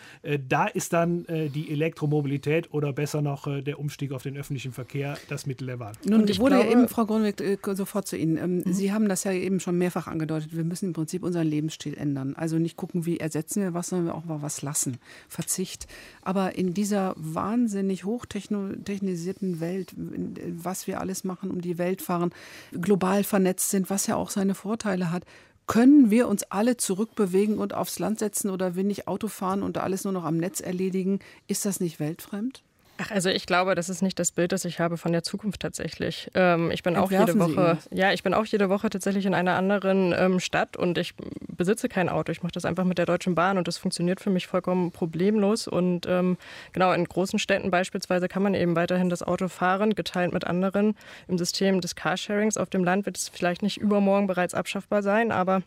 [0.47, 5.45] Da ist dann die Elektromobilität oder besser noch der Umstieg auf den öffentlichen Verkehr das
[5.45, 5.93] Mittel der Wahl.
[6.05, 8.37] Nun ich wurde glaube- eben, Frau Grunweg, äh, sofort zu Ihnen.
[8.37, 10.55] Ähm, Sie haben das ja eben schon mehrfach angedeutet.
[10.55, 12.35] Wir müssen im Prinzip unseren Lebensstil ändern.
[12.35, 14.97] Also nicht gucken, wie ersetzen wir was, sondern auch mal was lassen.
[15.29, 15.87] Verzicht.
[16.21, 22.31] Aber in dieser wahnsinnig hochtechnisierten Welt, in- was wir alles machen, um die Welt fahren,
[22.71, 25.23] global vernetzt sind, was ja auch seine Vorteile hat,
[25.65, 29.77] können wir uns alle zurückbewegen und aufs Land setzen oder will nicht Auto fahren und
[29.77, 31.19] alles nur noch am Netz erledigen?
[31.47, 32.63] Ist das nicht weltfremd?
[32.97, 35.61] Ach, also ich glaube, das ist nicht das Bild, das ich habe von der Zukunft
[35.61, 36.29] tatsächlich.
[36.35, 39.33] Ähm, ich bin Entwerfen auch jede Woche, ja, ich bin auch jede Woche tatsächlich in
[39.33, 41.15] einer anderen ähm, Stadt und ich
[41.47, 42.31] besitze kein Auto.
[42.31, 45.67] Ich mache das einfach mit der Deutschen Bahn und das funktioniert für mich vollkommen problemlos.
[45.67, 46.37] Und ähm,
[46.71, 50.95] genau in großen Städten beispielsweise kann man eben weiterhin das Auto fahren, geteilt mit anderen.
[51.27, 55.31] Im System des Carsharings auf dem Land wird es vielleicht nicht übermorgen bereits abschaffbar sein,
[55.31, 55.63] aber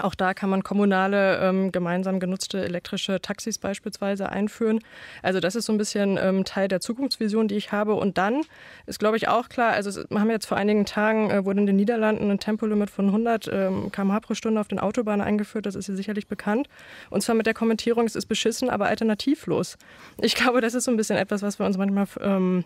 [0.00, 4.80] auch da kann man kommunale, ähm, gemeinsam genutzte elektrische Taxis beispielsweise einführen.
[5.22, 7.94] Also das ist so ein bisschen ähm, Teil der Zukunftsvision, die ich habe.
[7.94, 8.42] Und dann
[8.86, 11.66] ist, glaube ich, auch klar, also wir haben jetzt vor einigen Tagen, äh, wurde in
[11.66, 15.66] den Niederlanden ein Tempolimit von 100 ähm, km/h pro Stunde auf den Autobahnen eingeführt.
[15.66, 16.68] Das ist hier sicherlich bekannt.
[17.10, 19.78] Und zwar mit der Kommentierung, es ist beschissen, aber alternativlos.
[20.20, 22.64] Ich glaube, das ist so ein bisschen etwas, was wir uns manchmal ähm,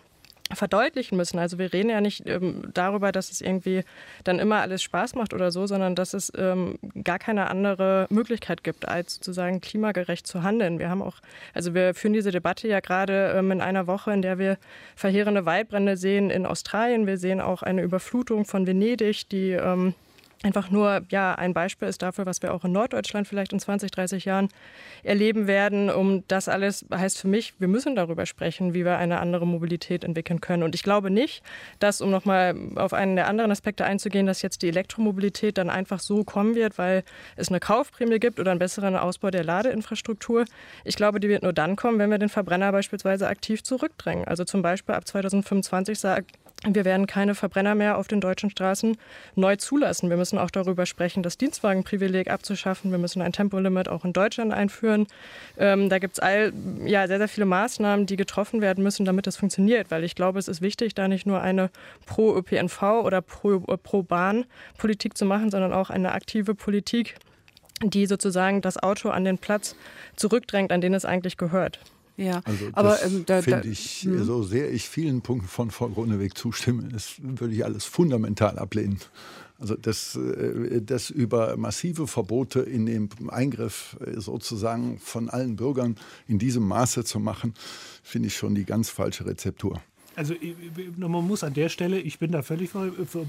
[0.55, 1.39] verdeutlichen müssen.
[1.39, 3.83] Also wir reden ja nicht ähm, darüber, dass es irgendwie
[4.23, 8.63] dann immer alles Spaß macht oder so, sondern dass es ähm, gar keine andere Möglichkeit
[8.63, 10.79] gibt, als sozusagen klimagerecht zu handeln.
[10.79, 11.17] Wir haben auch,
[11.53, 14.57] also wir führen diese Debatte ja gerade ähm, in einer Woche, in der wir
[14.95, 17.07] verheerende Waldbrände sehen in Australien.
[17.07, 19.93] Wir sehen auch eine Überflutung von Venedig, die ähm,
[20.43, 23.89] einfach nur ja, ein Beispiel ist dafür, was wir auch in Norddeutschland vielleicht in 20,
[23.91, 24.49] 30 Jahren
[25.01, 25.89] erleben werden.
[25.89, 30.03] Um das alles heißt für mich, wir müssen darüber sprechen, wie wir eine andere Mobilität
[30.03, 30.63] entwickeln können.
[30.63, 31.43] Und ich glaube nicht,
[31.79, 35.99] dass, um nochmal auf einen der anderen Aspekte einzugehen, dass jetzt die Elektromobilität dann einfach
[35.99, 37.03] so kommen wird, weil
[37.37, 40.45] es eine Kaufprämie gibt oder einen besseren Ausbau der Ladeinfrastruktur.
[40.83, 44.25] Ich glaube, die wird nur dann kommen, wenn wir den Verbrenner beispielsweise aktiv zurückdrängen.
[44.25, 46.31] Also zum Beispiel ab 2025 sagt
[46.65, 48.97] wir werden keine Verbrenner mehr auf den deutschen Straßen
[49.35, 50.09] neu zulassen.
[50.09, 52.91] Wir müssen auch darüber sprechen, das Dienstwagenprivileg abzuschaffen.
[52.91, 55.07] Wir müssen ein Tempolimit auch in Deutschland einführen.
[55.57, 56.23] Ähm, da gibt es
[56.85, 59.91] ja, sehr, sehr viele Maßnahmen, die getroffen werden müssen, damit das funktioniert.
[59.91, 61.69] Weil ich glaube, es ist wichtig, da nicht nur eine
[62.05, 67.15] Pro-ÖPNV oder Pro-Bahn-Politik -Pro zu machen, sondern auch eine aktive Politik,
[67.83, 69.75] die sozusagen das Auto an den Platz
[70.15, 71.79] zurückdrängt, an den es eigentlich gehört.
[72.15, 74.23] Ja, also aber ähm, da, finde ich, hm.
[74.23, 78.99] so sehr ich vielen Punkten von Frau Gruneweg zustimme, das würde ich alles fundamental ablehnen.
[79.59, 85.95] Also das, äh, das über massive Verbote in dem Eingriff äh, sozusagen von allen Bürgern
[86.27, 87.53] in diesem Maße zu machen,
[88.03, 89.81] finde ich schon die ganz falsche Rezeptur.
[90.15, 90.35] Also
[90.97, 92.71] man muss an der Stelle, ich bin da völlig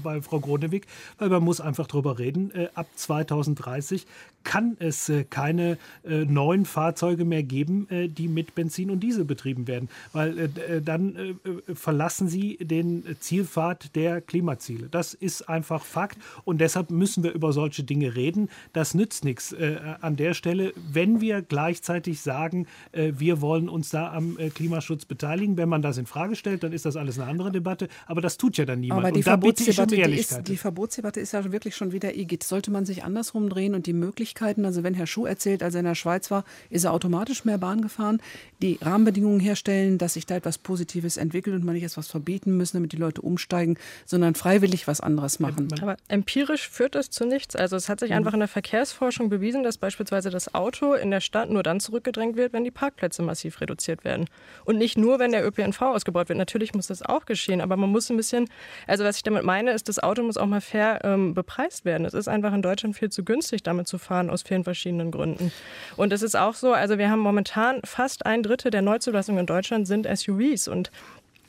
[0.03, 0.85] bei Frau Gronewig,
[1.17, 4.05] weil man muss einfach drüber reden, äh, ab 2030
[4.43, 9.67] kann es äh, keine äh, neuen Fahrzeuge mehr geben, die mit Benzin und Diesel betrieben
[9.67, 10.49] werden, weil
[10.83, 11.39] dann
[11.73, 14.87] verlassen sie den Zielpfad der Klimaziele.
[14.89, 18.49] Das ist einfach Fakt und deshalb müssen wir über solche Dinge reden.
[18.73, 19.55] Das nützt nichts
[20.01, 25.57] an der Stelle, wenn wir gleichzeitig sagen, wir wollen uns da am Klimaschutz beteiligen.
[25.57, 28.37] Wenn man das in Frage stellt, dann ist das alles eine andere Debatte, aber das
[28.37, 29.03] tut ja dann niemand.
[29.05, 32.43] Aber die, Verbotsdebatte, um die, ist, die Verbotsdebatte ist ja wirklich schon wieder Igitt.
[32.43, 35.79] Sollte man sich andersrum drehen und die Möglichkeiten, also wenn Herr Schuh erzählt, als er
[35.79, 38.21] in der Schweiz war, ist er automatisch mehr Bahn gefahren,
[38.61, 42.57] die Rahmenbedingungen herstellen, dass sich da etwas Positives entwickelt und man nicht erst was verbieten
[42.57, 45.67] müssen, damit die Leute umsteigen, sondern freiwillig was anderes machen.
[45.81, 47.55] Aber empirisch führt das zu nichts.
[47.55, 48.17] Also es hat sich mhm.
[48.17, 52.35] einfach in der Verkehrsforschung bewiesen, dass beispielsweise das Auto in der Stadt nur dann zurückgedrängt
[52.35, 54.25] wird, wenn die Parkplätze massiv reduziert werden.
[54.65, 56.37] Und nicht nur, wenn der ÖPNV ausgebaut wird.
[56.37, 58.49] Natürlich muss das auch geschehen, aber man muss ein bisschen,
[58.87, 62.05] also was ich damit meine, ist, das Auto muss auch mal fair ähm, bepreist werden.
[62.05, 65.51] Es ist einfach in Deutschland viel zu günstig, damit zu fahren, aus vielen verschiedenen Gründen.
[65.97, 69.45] Und es ist auch so, also wir haben momentan fast ein Drittel der Neuzulassungen in
[69.45, 70.91] Deutschland sind SUVs und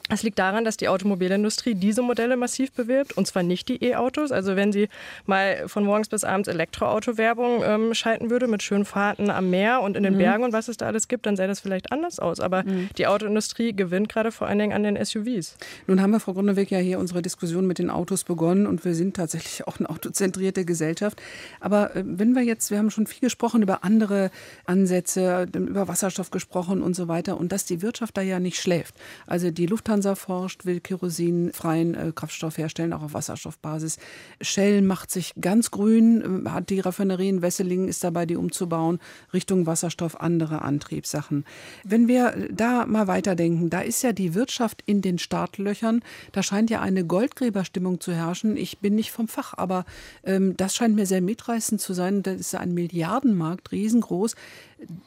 [0.09, 4.31] es liegt daran, dass die Automobilindustrie diese Modelle massiv bewirbt und zwar nicht die E-Autos.
[4.31, 4.89] Also wenn sie
[5.27, 9.97] mal von morgens bis abends Elektroauto-Werbung ähm, schalten würde mit schönen Fahrten am Meer und
[9.97, 10.19] in den mhm.
[10.19, 12.39] Bergen und was es da alles gibt, dann sähe das vielleicht anders aus.
[12.39, 12.89] Aber mhm.
[12.97, 15.57] die Autoindustrie gewinnt gerade vor allen Dingen an den SUVs.
[15.89, 18.95] Nun haben wir, Frau Gruneweg, ja hier unsere Diskussion mit den Autos begonnen und wir
[18.95, 21.21] sind tatsächlich auch eine autozentrierte Gesellschaft.
[21.61, 24.31] Aber äh, wenn wir jetzt, wir haben schon viel gesprochen über andere
[24.67, 28.95] Ansätze, über Wasserstoff gesprochen und so weiter und dass die Wirtschaft da ja nicht schläft.
[29.27, 33.99] Also die Lufthansa Lufthansa forscht, will kerosinfreien äh, Kraftstoff herstellen, auch auf Wasserstoffbasis.
[34.43, 39.01] Shell macht sich ganz grün, äh, hat die Raffinerie in Wesseling, ist dabei, die umzubauen,
[39.33, 41.45] Richtung Wasserstoff, andere Antriebssachen.
[41.83, 46.69] Wenn wir da mal weiterdenken, da ist ja die Wirtschaft in den Startlöchern, da scheint
[46.69, 48.59] ja eine Goldgräberstimmung zu herrschen.
[48.59, 49.87] Ich bin nicht vom Fach, aber
[50.25, 52.23] ähm, das scheint mir sehr mitreißend zu sein.
[52.23, 54.35] Das ist ein Milliardenmarkt, riesengroß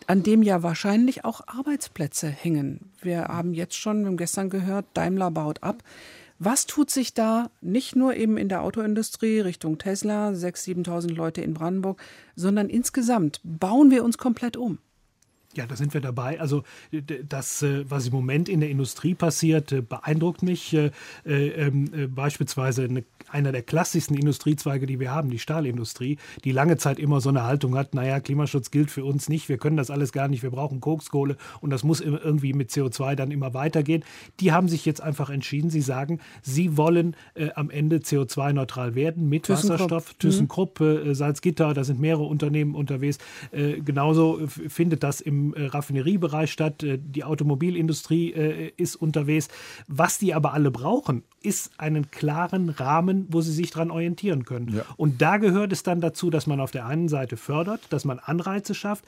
[0.07, 2.91] an dem ja wahrscheinlich auch Arbeitsplätze hängen.
[3.01, 5.83] Wir haben jetzt schon, wir haben gestern gehört, Daimler baut ab.
[6.39, 11.41] Was tut sich da nicht nur eben in der Autoindustrie Richtung Tesla, 6.000, 7.000 Leute
[11.41, 12.01] in Brandenburg,
[12.35, 14.79] sondern insgesamt bauen wir uns komplett um?
[15.55, 16.39] Ja, da sind wir dabei.
[16.39, 16.63] Also
[17.27, 20.75] das, äh, was im Moment in der Industrie passiert, äh, beeindruckt mich.
[20.75, 20.91] Äh,
[21.25, 22.87] ähm, beispielsweise
[23.29, 27.43] einer der klassischsten Industriezweige, die wir haben, die Stahlindustrie, die lange Zeit immer so eine
[27.43, 30.51] Haltung hat, naja, Klimaschutz gilt für uns nicht, wir können das alles gar nicht, wir
[30.51, 34.03] brauchen Kokskohle und das muss irgendwie mit CO2 dann immer weitergehen.
[34.39, 39.29] Die haben sich jetzt einfach entschieden, sie sagen, sie wollen äh, am Ende CO2-neutral werden
[39.29, 39.79] mit ThyssenKrupp.
[39.79, 40.13] Wasserstoff.
[40.13, 40.19] Mhm.
[40.19, 43.17] ThyssenKrupp, äh, Salzgitter, da sind mehrere Unternehmen unterwegs.
[43.51, 46.83] Äh, genauso findet das im im äh, Raffineriebereich statt.
[46.83, 49.47] Äh, die Automobilindustrie äh, ist unterwegs.
[49.87, 54.75] Was die aber alle brauchen, ist einen klaren Rahmen, wo sie sich daran orientieren können.
[54.75, 54.83] Ja.
[54.97, 58.19] Und da gehört es dann dazu, dass man auf der einen Seite fördert, dass man
[58.19, 59.05] Anreize schafft,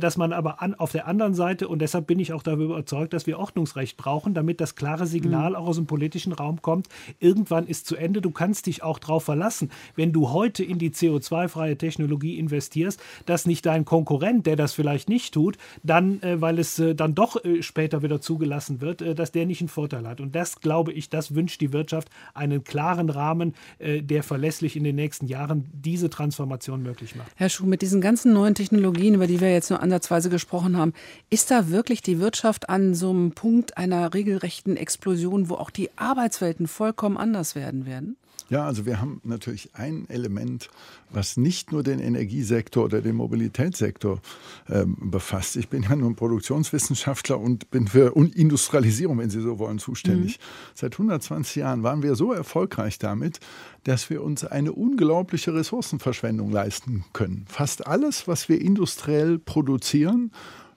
[0.00, 3.12] dass man aber an, auf der anderen Seite, und deshalb bin ich auch darüber überzeugt,
[3.12, 5.56] dass wir Ordnungsrecht brauchen, damit das klare Signal mhm.
[5.56, 9.24] auch aus dem politischen Raum kommt, irgendwann ist zu Ende, du kannst dich auch darauf
[9.24, 14.72] verlassen, wenn du heute in die CO2-freie Technologie investierst, dass nicht dein Konkurrent, der das
[14.72, 19.02] vielleicht nicht tut, dann, äh, weil es äh, dann doch äh, später wieder zugelassen wird,
[19.02, 20.20] äh, dass der nicht einen Vorteil hat.
[20.20, 24.84] Und das, glaube ich, das wünscht die Wirtschaft, einen klaren Rahmen, äh, der verlässlich in
[24.84, 27.30] den nächsten Jahren diese Transformation möglich macht.
[27.36, 30.92] Herr Schuh, mit diesen ganzen neuen Technologien, über die wir jetzt nur ansatzweise gesprochen haben,
[31.30, 35.90] ist da wirklich die Wirtschaft an so einem Punkt einer regelrechten Explosion, wo auch die
[35.96, 38.16] Arbeitswelten vollkommen anders werden werden?
[38.48, 40.68] Ja, also wir haben natürlich ein Element,
[41.10, 44.20] was nicht nur den Energiesektor oder den Mobilitätssektor
[44.68, 45.56] ähm, befasst.
[45.56, 50.38] Ich bin ja nun Produktionswissenschaftler und bin für Industrialisierung, wenn Sie so wollen, zuständig.
[50.38, 50.42] Mhm.
[50.74, 53.40] Seit 120 Jahren waren wir so erfolgreich damit,
[53.84, 57.44] dass wir uns eine unglaubliche Ressourcenverschwendung leisten können.
[57.48, 60.32] Fast alles, was wir industriell produzieren,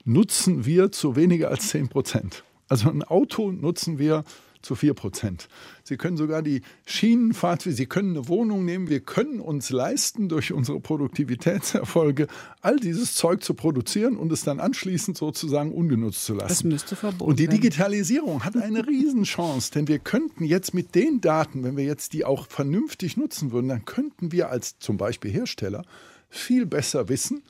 [0.05, 2.43] nutzen wir zu weniger als 10 Prozent.
[2.67, 4.23] Also ein Auto nutzen wir
[4.65, 5.47] zu 4 Prozent.
[5.83, 8.89] Sie können sogar die Schienenfahrt, Sie können eine Wohnung nehmen.
[8.89, 12.27] Wir können uns leisten, durch unsere Produktivitätserfolge
[12.61, 16.49] all dieses Zeug zu produzieren und es dann anschließend sozusagen ungenutzt zu lassen.
[16.49, 21.21] Das müsste verboten Und die Digitalisierung hat eine Riesenchance, denn wir könnten jetzt mit den
[21.21, 25.31] Daten, wenn wir jetzt die auch vernünftig nutzen würden, dann könnten wir als zum Beispiel
[25.31, 25.85] Hersteller
[26.29, 27.43] viel besser wissen,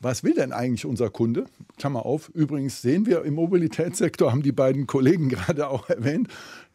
[0.00, 1.46] was will denn eigentlich unser Kunde?
[1.76, 6.28] Klammer auf, übrigens sehen wir im Mobilitätssektor, haben die beiden Kollegen gerade auch erwähnt,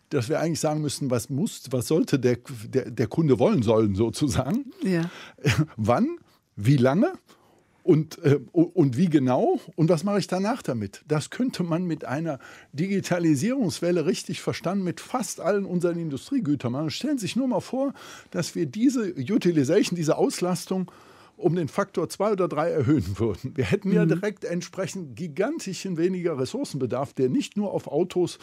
[0.10, 3.96] dass wir eigentlich sagen müssen, was muss, was sollte der, der, der Kunde wollen sollen
[3.96, 4.66] sozusagen.
[4.84, 5.10] Ja.
[5.76, 6.18] Wann,
[6.56, 7.14] wie lange
[7.84, 11.04] und, äh, und wie genau und was mache ich danach damit?
[11.08, 12.40] Das könnte man mit einer
[12.74, 16.92] Digitalisierungswelle richtig verstanden mit fast allen unseren Industriegütern machen.
[16.92, 17.94] Stellen Sie sich nur mal vor,
[18.32, 20.92] dass wir diese Utilization, diese Auslastung
[21.38, 23.56] um den Faktor zwei oder drei erhöhen würden.
[23.56, 23.96] Wir hätten mhm.
[23.96, 28.40] ja direkt entsprechend gigantischen weniger Ressourcenbedarf, der nicht nur auf Autos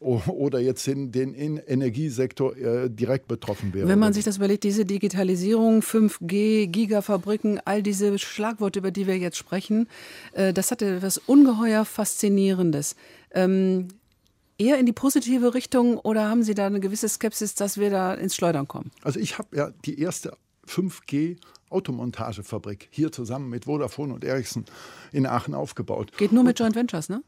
[0.00, 3.86] oder jetzt den, den Energiesektor äh, direkt betroffen wäre.
[3.86, 9.18] Wenn man sich das überlegt, diese Digitalisierung, 5G, Gigafabriken, all diese Schlagworte, über die wir
[9.18, 9.88] jetzt sprechen,
[10.32, 12.96] äh, das hatte etwas ungeheuer Faszinierendes.
[13.32, 13.88] Ähm,
[14.56, 18.14] eher in die positive Richtung oder haben Sie da eine gewisse Skepsis, dass wir da
[18.14, 18.90] ins Schleudern kommen?
[19.02, 20.32] Also ich habe ja die erste
[20.70, 21.36] 5G
[21.68, 24.64] Automontagefabrik hier zusammen mit Vodafone und Ericsson
[25.12, 26.12] in Aachen aufgebaut.
[26.16, 27.22] Geht nur mit Joint Ventures, ne?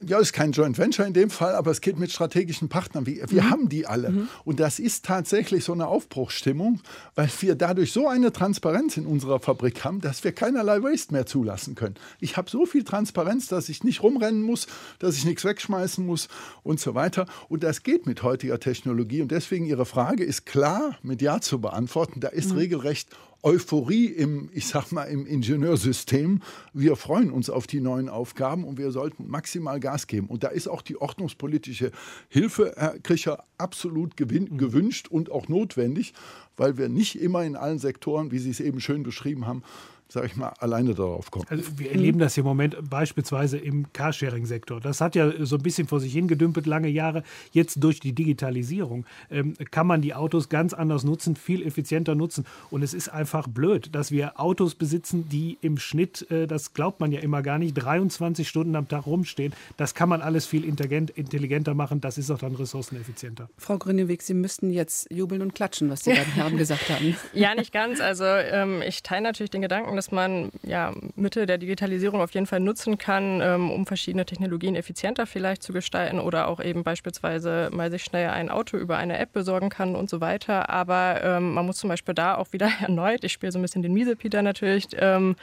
[0.00, 3.04] Ja, ist kein Joint Venture in dem Fall, aber es geht mit strategischen Partnern.
[3.04, 3.50] Wir, wir mhm.
[3.50, 4.10] haben die alle.
[4.10, 4.28] Mhm.
[4.44, 6.80] Und das ist tatsächlich so eine Aufbruchsstimmung,
[7.14, 11.26] weil wir dadurch so eine Transparenz in unserer Fabrik haben, dass wir keinerlei Waste mehr
[11.26, 11.96] zulassen können.
[12.18, 14.68] Ich habe so viel Transparenz, dass ich nicht rumrennen muss,
[15.00, 16.28] dass ich nichts wegschmeißen muss
[16.62, 17.26] und so weiter.
[17.50, 19.20] Und das geht mit heutiger Technologie.
[19.20, 22.20] Und deswegen Ihre Frage ist klar mit Ja zu beantworten.
[22.20, 22.58] Da ist mhm.
[22.58, 23.10] regelrecht
[23.48, 26.42] Euphorie im, ich sag mal, im Ingenieursystem.
[26.74, 30.26] Wir freuen uns auf die neuen Aufgaben und wir sollten maximal Gas geben.
[30.26, 31.90] Und da ist auch die ordnungspolitische
[32.28, 34.58] Hilfe, Herr Kricher, absolut mhm.
[34.58, 36.12] gewünscht und auch notwendig,
[36.58, 39.62] weil wir nicht immer in allen Sektoren, wie Sie es eben schön beschrieben haben,
[40.08, 41.44] sage ich mal, alleine darauf kommen.
[41.50, 44.80] Also wir erleben das im Moment beispielsweise im Carsharing-Sektor.
[44.80, 47.22] Das hat ja so ein bisschen vor sich hingedümpelt lange Jahre.
[47.52, 52.46] Jetzt durch die Digitalisierung ähm, kann man die Autos ganz anders nutzen, viel effizienter nutzen.
[52.70, 57.00] Und es ist einfach blöd, dass wir Autos besitzen, die im Schnitt, äh, das glaubt
[57.00, 59.52] man ja immer gar nicht, 23 Stunden am Tag rumstehen.
[59.76, 62.00] Das kann man alles viel intelligenter machen.
[62.00, 63.50] Das ist auch dann ressourceneffizienter.
[63.58, 67.14] Frau Grüneweg, Sie müssten jetzt jubeln und klatschen, was die beiden Herren gesagt haben.
[67.34, 68.00] Ja, nicht ganz.
[68.00, 72.46] Also ähm, ich teile natürlich den Gedanken, dass man ja, Mittel der Digitalisierung auf jeden
[72.46, 77.68] Fall nutzen kann, ähm, um verschiedene Technologien effizienter vielleicht zu gestalten oder auch eben beispielsweise
[77.72, 80.70] mal sich schnell ein Auto über eine App besorgen kann und so weiter.
[80.70, 83.82] Aber ähm, man muss zum Beispiel da auch wieder erneut, ich spiele so ein bisschen
[83.82, 85.34] den Miesepeter natürlich, ähm,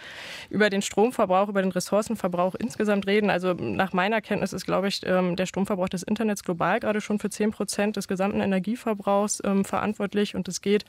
[0.50, 3.30] über den Stromverbrauch, über den Ressourcenverbrauch insgesamt reden.
[3.30, 7.20] Also nach meiner Kenntnis ist, glaube ich, ähm, der Stromverbrauch des Internets global gerade schon
[7.20, 10.86] für 10 Prozent des gesamten Energieverbrauchs ähm, verantwortlich und es geht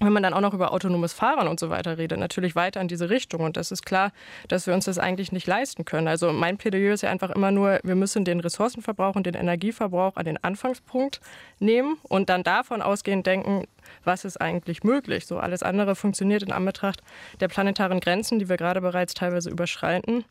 [0.00, 2.88] wenn man dann auch noch über autonomes Fahren und so weiter redet, natürlich weiter in
[2.88, 3.40] diese Richtung.
[3.40, 4.12] Und das ist klar,
[4.46, 6.06] dass wir uns das eigentlich nicht leisten können.
[6.06, 10.16] Also mein Plädoyer ist ja einfach immer nur, wir müssen den Ressourcenverbrauch und den Energieverbrauch
[10.16, 11.20] an den Anfangspunkt
[11.58, 13.66] nehmen und dann davon ausgehend denken,
[14.04, 15.26] was ist eigentlich möglich.
[15.26, 17.02] So alles andere funktioniert in Anbetracht
[17.40, 20.24] der planetaren Grenzen, die wir gerade bereits teilweise überschreiten.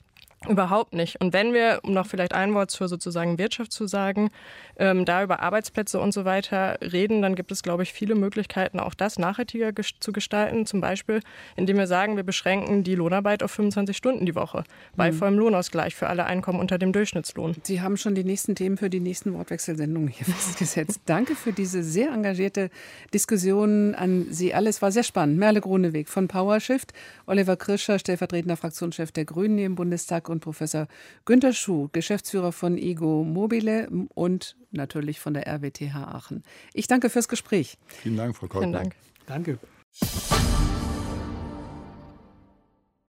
[0.46, 1.20] Überhaupt nicht.
[1.20, 4.30] Und wenn wir, um noch vielleicht ein Wort zur sozusagen Wirtschaft zu sagen,
[4.78, 8.80] ähm, da über Arbeitsplätze und so weiter reden, dann gibt es, glaube ich, viele Möglichkeiten,
[8.80, 10.68] auch das nachhaltiger ges zu gestalten.
[10.68, 11.22] Zum Beispiel,
[11.56, 14.64] indem wir sagen, wir beschränken die Lohnarbeit auf 25 Stunden die Woche
[14.96, 15.16] bei mhm.
[15.16, 17.56] vollem Lohnausgleich für alle Einkommen unter dem Durchschnittslohn.
[17.64, 21.02] Sie haben schon die nächsten Themen für die nächsten Wortwechselsendungen hier festgesetzt.
[21.08, 22.70] Danke für diese sehr engagierte
[23.12, 24.70] Diskussion an Sie alle.
[24.70, 25.40] Es war sehr spannend.
[25.40, 26.94] Merle Gruneweg von PowerShift,
[27.28, 30.88] Oliver Krischer, stellvertretender Fraktionschef der Grünen im Bundestag und Professor
[31.26, 36.44] Günter Schuh, Geschäftsführer von Ego Mobile und natürlich von der RWTH Aachen.
[36.74, 37.78] Ich danke fürs Gespräch.
[37.88, 38.96] Vielen Dank, Frau Dank.
[39.26, 39.60] Danke.